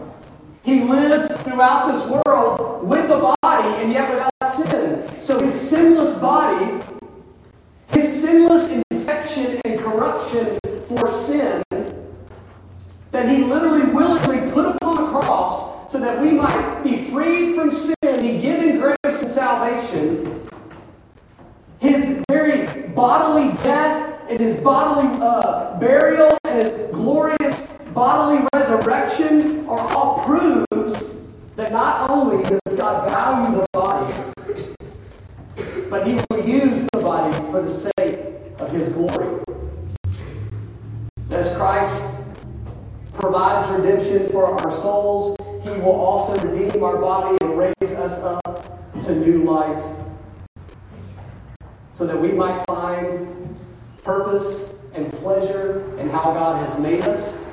He 0.64 0.86
lived 0.86 1.34
throughout 1.42 1.92
this 1.92 2.08
world 2.08 2.88
with 2.88 3.10
a 3.10 3.36
body 3.42 3.68
and 3.84 3.92
yet 3.92 4.10
without 4.10 4.54
sin. 4.54 5.06
So 5.20 5.38
his 5.44 5.54
sinless 5.54 6.18
body, 6.18 6.82
his 7.90 8.22
sinless 8.22 8.70
and 9.22 9.80
corruption 9.80 10.60
for 10.86 11.08
sin, 11.08 11.62
that 13.12 13.30
he 13.30 13.44
literally 13.44 13.92
willingly 13.92 14.52
put 14.52 14.66
upon 14.66 14.96
the 14.96 15.12
cross 15.12 15.92
so 15.92 16.00
that 16.00 16.20
we 16.20 16.32
might 16.32 16.82
be 16.84 16.98
freed 16.98 17.56
from 17.56 17.70
sin, 17.70 17.94
be 18.02 18.40
given 18.40 18.80
grace 18.80 19.22
and 19.22 19.30
salvation. 19.30 20.50
His 21.78 22.24
very 22.30 22.88
bodily 22.90 23.54
death 23.64 24.22
and 24.28 24.40
his 24.40 24.60
bodily 24.60 25.20
uh, 25.22 25.78
burial 25.80 26.36
and 26.46 26.64
his 26.64 26.90
glorious 26.92 27.78
bodily 27.94 28.48
resurrection 28.56 29.68
are 29.68 29.80
all 29.94 30.26
proofs 30.26 31.28
that 31.56 31.72
not 31.72 32.10
only 32.10 32.44
does 32.44 32.76
God 32.76 33.08
value 33.08 33.58
the 33.60 33.68
body, 33.72 34.14
but 35.92 36.08
he 36.08 36.20
will 36.30 36.44
use 36.44 36.91
for 37.52 37.62
the 37.62 37.68
sake 37.68 38.20
of 38.60 38.72
his 38.72 38.90
glory. 38.90 39.44
As 41.32 41.56
Christ 41.56 42.24
provides 43.14 43.68
redemption 43.70 44.30
for 44.32 44.46
our 44.46 44.72
souls, 44.72 45.36
he 45.64 45.70
will 45.70 46.00
also 46.00 46.36
redeem 46.48 46.84
our 46.84 46.98
body 46.98 47.38
and 47.42 47.58
raise 47.58 47.92
us 47.92 48.20
up 48.24 48.92
to 49.02 49.16
new 49.16 49.44
life 49.44 49.84
so 51.92 52.08
that 52.08 52.20
we 52.20 52.32
might 52.32 52.64
find 52.66 53.58
purpose 54.04 54.74
and 54.94 55.12
pleasure 55.14 55.98
in 56.00 56.10
how 56.10 56.34
God 56.34 56.68
has 56.68 56.78
made 56.80 57.04
us, 57.04 57.48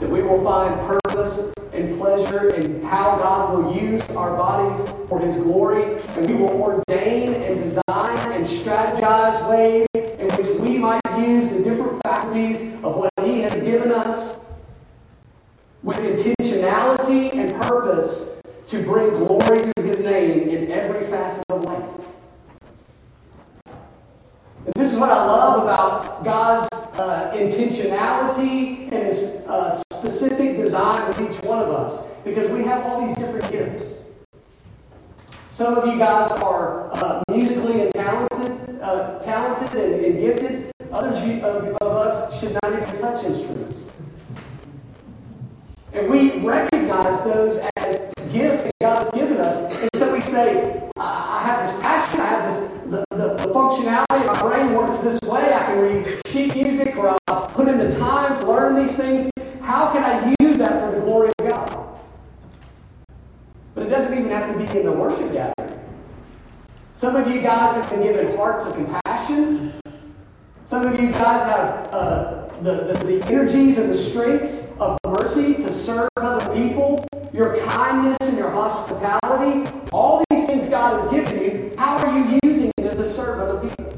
that 0.00 0.08
we 0.08 0.22
will 0.22 0.42
find 0.44 0.74
purpose 0.86 1.52
and 1.72 1.98
pleasure 1.98 2.50
in 2.54 2.82
how 2.82 3.16
God 3.16 3.54
will 3.54 3.76
use 3.76 4.08
our 4.10 4.36
bodies 4.36 4.86
for 5.08 5.18
His 5.18 5.36
glory, 5.36 6.00
and 6.16 6.30
we 6.30 6.36
will 6.36 6.50
ordain 6.50 7.34
and 7.34 7.60
design 7.60 8.32
and 8.32 8.44
strategize 8.44 9.43
ways 9.54 9.86
in 9.94 10.28
which 10.36 10.48
we 10.58 10.78
might 10.78 11.00
use 11.18 11.50
the 11.50 11.62
different 11.62 12.02
faculties 12.02 12.74
of 12.82 12.96
what 12.96 13.10
He 13.22 13.40
has 13.40 13.62
given 13.62 13.92
us 13.92 14.38
with 15.82 15.98
intentionality 15.98 17.32
and 17.34 17.54
purpose 17.62 18.40
to 18.66 18.82
bring 18.82 19.10
glory 19.10 19.58
to 19.76 19.82
His 19.82 20.00
name 20.00 20.48
in 20.48 20.70
every 20.70 21.06
facet 21.06 21.44
of 21.50 21.62
life. 21.64 21.88
And 23.66 24.72
this 24.76 24.92
is 24.92 24.98
what 24.98 25.10
I 25.10 25.24
love 25.26 25.62
about 25.62 26.24
God's 26.24 26.68
uh, 26.98 27.30
intentionality 27.34 28.90
and 28.90 29.04
His 29.06 29.46
uh, 29.46 29.70
specific 29.92 30.56
design 30.56 31.06
with 31.08 31.20
each 31.20 31.44
one 31.44 31.60
of 31.60 31.70
us, 31.70 32.10
because 32.24 32.48
we 32.50 32.64
have 32.64 32.84
all 32.86 33.06
these 33.06 33.14
different 33.16 33.50
gifts. 33.52 34.02
Some 35.50 35.76
of 35.78 35.86
you 35.86 35.98
guys 35.98 36.32
are 36.32 36.90
uh, 36.94 37.22
uh, 38.84 39.18
talented 39.18 39.74
and, 39.80 40.04
and, 40.04 40.20
gifted. 40.20 40.72
Others 40.92 41.42
of, 41.42 41.76
of 41.76 41.92
us 41.96 42.38
should 42.38 42.52
not 42.62 42.72
even 42.72 42.84
touch 43.00 43.24
instruments. 43.24 43.88
And 45.92 46.08
we 46.08 46.38
recognize 46.40 47.22
those 47.24 47.58
as 47.76 48.12
gifts 48.32 48.64
that 48.64 48.74
God 48.80 49.02
has 49.02 49.10
given 49.12 49.38
us. 49.38 49.80
And 49.80 49.90
so 49.96 50.12
we 50.12 50.20
say, 50.20 50.82
I 50.96 51.42
have 51.44 51.66
this 51.66 51.80
passion, 51.80 52.20
I 52.20 52.26
have 52.26 52.48
this 52.48 52.70
the, 52.84 53.04
the, 53.10 53.34
the 53.34 53.52
functionality 53.52 54.20
of 54.20 54.26
my 54.26 54.40
brain 54.42 54.74
works 54.74 55.00
this 55.00 55.18
way. 55.22 55.52
I 55.52 55.64
can 55.66 55.78
read 55.78 56.20
sheet 56.26 56.54
music 56.54 56.96
or 56.96 57.16
I'll 57.26 57.46
put 57.48 57.68
in 57.68 57.78
the 57.78 57.90
time 57.90 58.36
to 58.38 58.46
learn 58.46 58.74
these 58.74 58.96
things. 58.96 59.30
How 59.62 59.92
can 59.92 60.04
I 60.04 60.34
use 60.40 60.58
that 60.58 60.80
for 60.80 60.94
the 60.94 61.04
glory 61.04 61.30
of 61.38 61.48
God? 61.48 61.98
But 63.74 63.86
it 63.86 63.88
doesn't 63.88 64.16
even 64.16 64.30
have 64.30 64.52
to 64.52 64.58
be 64.58 64.78
in 64.78 64.84
the 64.84 64.92
worship 64.92 65.32
gathering. 65.32 65.53
Some 66.96 67.16
of 67.16 67.26
you 67.26 67.42
guys 67.42 67.74
have 67.74 67.90
been 67.90 68.04
given 68.04 68.36
hearts 68.36 68.64
of 68.66 68.74
compassion. 68.74 69.74
Some 70.64 70.86
of 70.86 71.00
you 71.00 71.10
guys 71.10 71.42
have 71.42 71.88
uh, 71.92 72.48
the, 72.62 72.84
the, 72.84 73.04
the 73.04 73.26
energies 73.26 73.78
and 73.78 73.90
the 73.90 73.94
strengths 73.94 74.78
of 74.78 74.96
mercy 75.04 75.54
to 75.54 75.70
serve 75.72 76.08
other 76.18 76.54
people, 76.54 77.04
your 77.32 77.56
kindness 77.66 78.16
and 78.22 78.38
your 78.38 78.48
hospitality, 78.48 79.68
all 79.92 80.22
these 80.30 80.46
things 80.46 80.68
God 80.68 81.00
has 81.00 81.10
given 81.10 81.42
you, 81.42 81.74
how 81.76 81.98
are 81.98 82.16
you 82.16 82.38
using 82.44 82.70
them 82.76 82.96
to 82.96 83.04
serve 83.04 83.40
other 83.40 83.68
people? 83.68 83.92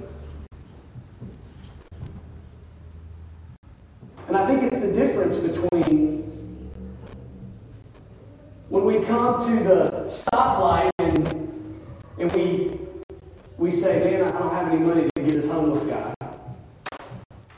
And 4.28 4.38
I 4.38 4.46
think 4.46 4.62
it's 4.62 4.80
the 4.80 4.92
difference 4.92 5.36
between 5.36 6.22
when 8.70 8.84
we 8.86 9.04
come 9.04 9.38
to 9.38 9.64
the 9.64 9.90
stoplight 10.06 10.95
we 13.66 13.72
say, 13.72 13.98
man, 13.98 14.22
I 14.22 14.38
don't 14.38 14.52
have 14.52 14.68
any 14.68 14.78
money 14.78 15.08
to 15.16 15.22
give 15.22 15.32
this 15.32 15.50
homeless 15.50 15.82
guy. 15.82 16.14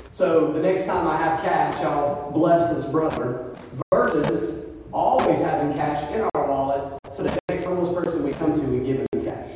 So 0.08 0.50
the 0.54 0.58
next 0.58 0.86
time 0.86 1.06
I 1.06 1.18
have 1.18 1.42
cash, 1.42 1.84
I'll 1.84 2.30
bless 2.30 2.72
this 2.72 2.90
brother. 2.90 3.54
Versus 3.92 4.74
always 4.90 5.38
having 5.38 5.74
cash 5.76 6.10
in 6.14 6.26
our 6.32 6.48
wallet, 6.48 6.98
so 7.12 7.24
the 7.24 7.38
next 7.50 7.64
homeless 7.64 7.92
person 7.92 8.24
we 8.24 8.32
come 8.32 8.54
to, 8.54 8.60
we 8.62 8.86
give 8.86 9.06
him 9.12 9.22
cash. 9.22 9.50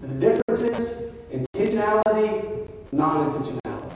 And 0.00 0.22
the 0.22 0.26
difference 0.26 0.62
is 0.62 1.12
intentionality, 1.30 2.66
non 2.92 3.30
intentionality. 3.30 3.92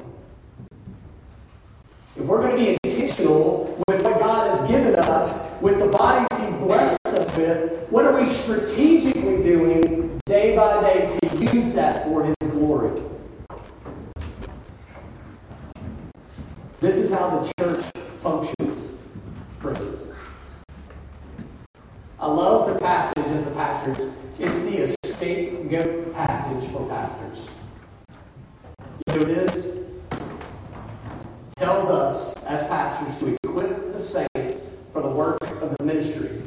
If 2.16 2.26
we're 2.26 2.42
going 2.42 2.50
to 2.50 2.56
be 2.58 2.76
intentional 2.84 3.82
with 3.88 4.04
what 4.04 4.18
God 4.18 4.54
has 4.54 4.68
given 4.68 4.94
us, 4.96 5.58
with 5.62 5.78
the 5.78 5.86
bodies 5.86 6.28
He 6.38 6.50
blessed 6.58 6.98
us 7.06 7.34
with, 7.34 7.88
what 7.88 8.04
are 8.04 8.20
we 8.20 8.26
strategically 8.26 9.42
doing 9.42 10.20
day 10.30 10.54
by 10.54 10.80
day 10.80 11.18
to 11.18 11.20
use 11.52 11.72
that 11.72 12.04
for 12.04 12.24
His 12.24 12.50
glory? 12.52 13.02
This 16.80 16.98
is 16.98 17.12
how 17.12 17.38
the 17.38 17.52
church 17.58 17.82
functions, 18.16 18.96
friends. 19.58 20.12
I 22.20 22.26
love 22.26 22.72
the 22.72 22.78
passage 22.78 23.26
as 23.26 23.46
a 23.48 23.50
pastor. 23.50 23.90
It's, 23.90 24.16
it's 24.38 24.96
the 25.02 25.08
scapegoat 25.08 26.14
passage 26.14 26.70
for 26.70 26.88
pastors. 26.88 27.48
You 29.08 29.14
know 29.14 29.24
what 29.24 29.30
it 29.30 29.36
is? 29.38 29.66
It 29.66 31.56
tells 31.56 31.90
us 31.90 32.44
as 32.44 32.66
pastors 32.68 33.18
to 33.18 33.36
equip 33.42 33.92
the 33.92 33.98
saints 33.98 34.76
for 34.92 35.02
the 35.02 35.08
work 35.08 35.42
of 35.60 35.76
the 35.76 35.84
ministry. 35.84 36.40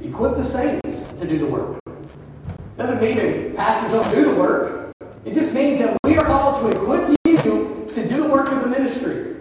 Equip 0.00 0.36
the 0.36 0.44
saints 0.44 1.12
to 1.18 1.26
do 1.26 1.38
the 1.38 1.46
work. 1.46 1.80
Doesn't 2.76 3.00
mean 3.00 3.16
that 3.16 3.56
pastors 3.56 3.92
don't 3.92 4.10
do 4.14 4.24
the 4.26 4.40
work. 4.40 4.92
It 5.24 5.32
just 5.32 5.52
means 5.52 5.80
that 5.80 5.96
we 6.04 6.16
are 6.16 6.24
called 6.24 6.62
to 6.62 6.80
equip 6.80 7.16
you 7.26 7.88
to 7.92 8.08
do 8.08 8.22
the 8.22 8.28
work 8.28 8.50
of 8.52 8.60
the 8.62 8.68
ministry. 8.68 9.34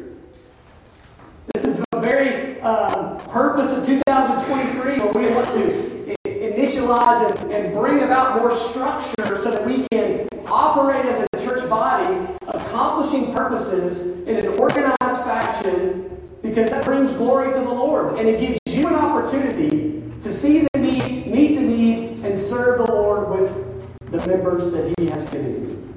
This 1.54 1.64
is 1.64 1.84
the 1.92 2.00
very 2.00 2.60
uh, 2.62 3.07
purpose 3.30 3.72
of 3.72 3.86
2023 3.86 5.00
where 5.00 5.14
we 5.14 5.34
want 5.34 5.50
to 5.52 6.16
initialize 6.26 7.42
and, 7.42 7.52
and 7.52 7.74
bring 7.74 8.04
about 8.04 8.40
more 8.40 8.56
structure 8.56 9.38
so 9.38 9.52
that 9.52 9.66
we 9.66 9.86
can 9.92 10.28
operate 10.48 11.06
as 11.06 11.26
a 11.34 11.40
church 11.44 11.68
body, 11.70 12.28
accomplishing 12.48 13.34
purposes 13.34 14.22
in 14.28 14.38
an 14.38 14.48
organized 14.60 15.24
fashion 15.24 16.08
because 16.42 16.70
that 16.70 16.84
brings 16.86 17.12
glory 17.14 17.52
to 17.54 17.60
the 17.60 17.70
Lord. 17.70 18.18
And 18.18 18.28
it 18.28 18.40
gives 18.40 18.60
you 18.68 18.88
an 18.88 18.96
opportunity 18.96 20.02
to 20.22 20.32
see 20.32 20.68
the 20.74 20.80
need, 20.80 21.28
meet 21.28 21.56
the 21.56 21.62
need, 21.62 22.26
and 22.26 22.40
serve 22.40 22.80
the 22.80 22.92
Lord 22.92 23.30
with 23.30 24.12
the 24.12 24.26
members 24.28 24.72
that 24.72 24.94
He 24.98 25.08
has 25.08 25.24
given 25.26 25.70
you. 25.70 25.94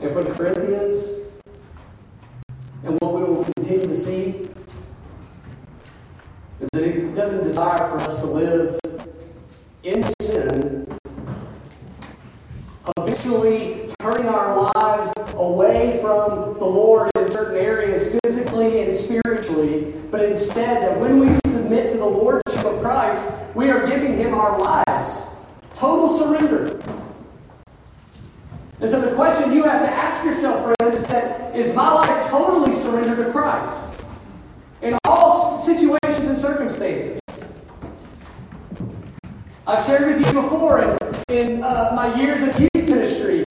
And 0.00 0.10
for 0.10 0.22
the 0.22 0.32
Corinthians, 0.32 1.08
and 2.84 2.98
what 3.00 3.14
we 3.14 3.22
will 3.22 3.44
continue 3.56 3.86
to 3.86 3.94
see, 3.94 4.48
is 6.60 6.68
that 6.72 6.84
He 6.84 7.02
doesn't 7.14 7.44
desire 7.62 7.88
for 7.90 7.98
us 7.98 8.16
to 8.16 8.26
live 8.26 8.80
in 9.84 10.04
sin, 10.20 10.98
habitually 12.84 13.88
turning 14.00 14.26
our 14.26 14.72
lives 14.74 15.12
away 15.34 16.00
from 16.00 16.58
the 16.58 16.64
Lord 16.64 17.08
in 17.16 17.28
certain 17.28 17.58
areas, 17.58 18.18
physically 18.24 18.82
and 18.82 18.92
spiritually, 18.92 19.94
but 20.10 20.24
instead 20.24 20.82
that 20.82 20.98
when 20.98 21.20
we 21.20 21.30
submit 21.46 21.92
to 21.92 21.98
the 21.98 22.04
Lordship 22.04 22.64
of 22.64 22.80
Christ, 22.80 23.32
we 23.54 23.70
are 23.70 23.86
giving 23.86 24.16
Him 24.16 24.34
our 24.34 24.58
lives. 24.58 25.28
Total 25.72 26.08
surrender. 26.08 26.80
And 28.80 28.90
so 28.90 29.00
the 29.00 29.14
question 29.14 29.52
you 29.52 29.62
have 29.62 29.82
to 29.82 29.92
ask 29.92 30.24
yourself, 30.24 30.74
friend, 30.76 30.92
is 30.92 31.06
that 31.06 31.54
is 31.54 31.76
my 31.76 31.92
life 31.92 32.26
totally 32.26 32.72
surrendered 32.72 33.24
to 33.24 33.30
Christ? 33.30 33.84
In 34.80 34.98
all 35.04 35.58
situations 35.58 36.26
and 36.26 36.36
circumstances. 36.36 37.22
I've 39.64 39.86
shared 39.86 40.18
with 40.18 40.26
you 40.26 40.42
before 40.42 40.82
in, 40.82 41.34
in 41.34 41.62
uh, 41.62 41.92
my 41.94 42.20
years 42.20 42.42
of 42.42 42.60
youth 42.60 42.90
ministry, 42.90 43.44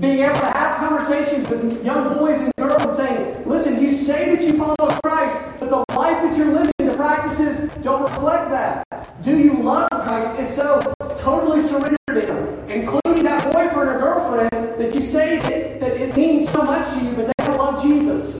being 0.00 0.20
able 0.20 0.34
to 0.34 0.46
have 0.46 0.78
conversations 0.78 1.46
with 1.48 1.84
young 1.84 2.18
boys 2.18 2.40
and 2.40 2.52
girls 2.56 2.82
and 2.82 2.94
saying, 2.94 3.48
listen, 3.48 3.80
you 3.80 3.92
say 3.92 4.34
that 4.34 4.42
you 4.42 4.56
follow 4.56 4.98
Christ, 5.04 5.40
but 5.60 5.68
the 5.68 5.84
life 5.94 6.22
that 6.22 6.36
you're 6.38 6.52
living, 6.52 6.72
the 6.78 6.94
practices 6.96 7.70
don't 7.84 8.02
reflect 8.02 8.48
that. 8.50 9.22
Do 9.22 9.36
you 9.38 9.62
love 9.62 9.88
Christ? 9.90 10.28
And 10.38 10.48
so, 10.48 10.92
totally 11.16 11.60
surrender 11.60 11.96
to 12.08 12.26
Him, 12.26 12.70
including 12.70 13.24
that 13.24 13.44
boyfriend 13.52 13.90
or 13.90 13.98
girlfriend 13.98 14.80
that 14.80 14.94
you 14.94 15.02
say 15.02 15.38
that, 15.38 15.80
that 15.80 15.96
it 15.98 16.16
means 16.16 16.48
so 16.48 16.62
to 16.94 17.04
you, 17.04 17.12
but 17.12 17.26
they 17.26 17.44
don't 17.44 17.58
love 17.58 17.82
Jesus. 17.82 18.38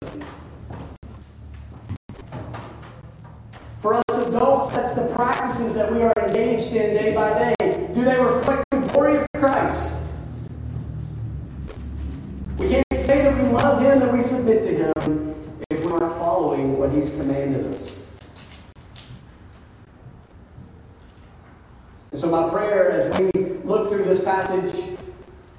For 3.79 3.95
us 3.95 4.29
adults, 4.29 4.71
that's 4.71 4.95
the 4.95 5.07
practices 5.15 5.75
that 5.75 5.93
we 5.93 6.03
are 6.03 6.13
engaged 6.19 6.73
in 6.73 6.95
day 6.95 7.15
by 7.15 7.55
day. 7.59 7.89
Do 7.95 8.05
they 8.05 8.19
reflect 8.19 8.65
the 8.71 8.79
glory 8.79 9.19
of 9.19 9.27
Christ? 9.37 10.03
We 12.59 12.69
can't 12.69 12.85
say 12.95 13.23
that 13.23 13.37
we 13.41 13.49
love 13.51 13.81
Him 13.81 14.03
and 14.03 14.13
we 14.13 14.21
submit 14.21 14.63
to 14.65 14.69
Him 14.69 15.35
if 15.71 15.85
we 15.85 15.93
aren't 15.93 16.15
following 16.15 16.77
what 16.79 16.91
He's 16.91 17.11
commanded 17.11 17.73
us. 17.73 18.13
And 22.11 22.21
so, 22.21 22.29
my 22.31 22.51
prayer 22.51 22.91
as 22.91 23.19
we 23.21 23.31
look 23.65 23.91
through 23.91 24.05
this 24.05 24.25
passage, 24.25 24.99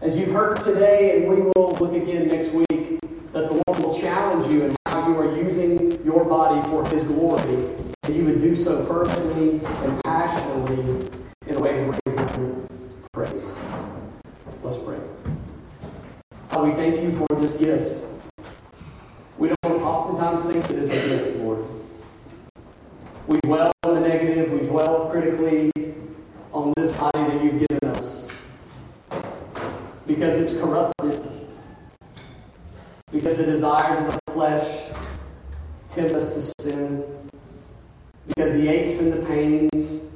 as 0.02 0.18
you've 0.18 0.32
heard 0.32 0.62
today, 0.62 1.18
and 1.18 1.30
we 1.30 1.42
will 1.42 1.78
look 1.80 1.94
again 1.94 2.28
next 2.28 2.52
week, 2.52 3.00
that 3.34 3.48
the 3.48 3.62
Lord 3.68 3.84
will 3.84 3.94
challenge 3.94 4.39
you 4.50 4.66
in 4.66 4.76
how 4.86 5.08
you 5.08 5.18
are 5.18 5.36
using 5.36 6.04
your 6.04 6.26
body 6.26 6.62
for 6.70 6.88
His 6.90 7.04
glory, 7.04 7.76
and 8.04 8.16
you 8.16 8.26
would 8.26 8.40
do 8.40 8.56
so 8.56 8.84
fervently 8.86 9.62
and 9.86 10.04
passionately 10.04 11.10
in 11.48 11.56
a 11.56 11.60
way 11.60 11.74
to 11.74 12.00
bring 12.04 12.18
Him 12.18 12.68
praise. 13.14 13.54
Let's 14.64 14.78
pray. 14.78 15.00
God, 16.52 16.68
we 16.68 16.74
thank 16.74 17.02
you 17.02 17.12
for 17.12 17.28
this 17.36 17.58
gift. 17.58 18.04
We 19.38 19.54
don't 19.62 19.82
oftentimes 19.82 20.44
think 20.44 20.66
it 20.70 20.78
is 20.78 20.92
a 20.92 21.08
gift, 21.08 21.38
Lord. 21.38 21.66
We 23.28 23.40
dwell 23.44 23.72
on 23.84 23.94
the 23.94 24.02
negative, 24.02 24.52
we 24.52 24.68
dwell 24.68 25.10
critically 25.10 25.72
on 26.52 26.74
this 26.76 26.92
body 26.98 27.20
that 27.20 27.44
you've 27.44 27.68
given 27.68 27.90
us 27.96 28.30
because 30.08 30.38
it's 30.38 30.60
corrupted, 30.60 31.22
because 33.12 33.38
the 33.38 33.46
desires 33.46 33.98
of 34.00 34.06
the 34.08 34.32
flesh 34.34 34.90
tempt 35.88 36.14
us 36.16 36.34
to 36.34 36.64
sin, 36.64 37.04
because 38.28 38.52
the 38.54 38.68
aches 38.68 39.00
and 39.02 39.14
the 39.14 39.26
pains 39.28 40.12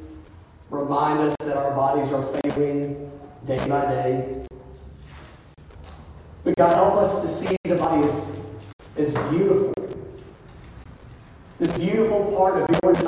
remind 0.72 1.20
us 1.20 1.36
that 1.42 1.56
our 1.56 1.76
bodies 1.76 2.12
are 2.12 2.24
failing 2.42 3.12
day 3.46 3.58
by 3.68 3.86
day. 3.86 4.46
But 6.44 6.56
God, 6.56 6.74
help 6.76 6.96
us 6.96 7.22
to 7.22 7.28
see 7.28 7.56
the 7.64 7.76
body 7.76 8.04
as, 8.04 8.46
as 8.98 9.14
beautiful. 9.30 9.74
This 11.60 11.72
beautiful 11.78 12.36
part 12.36 12.62
of 12.62 12.70
your 12.84 12.94
design 12.94 13.02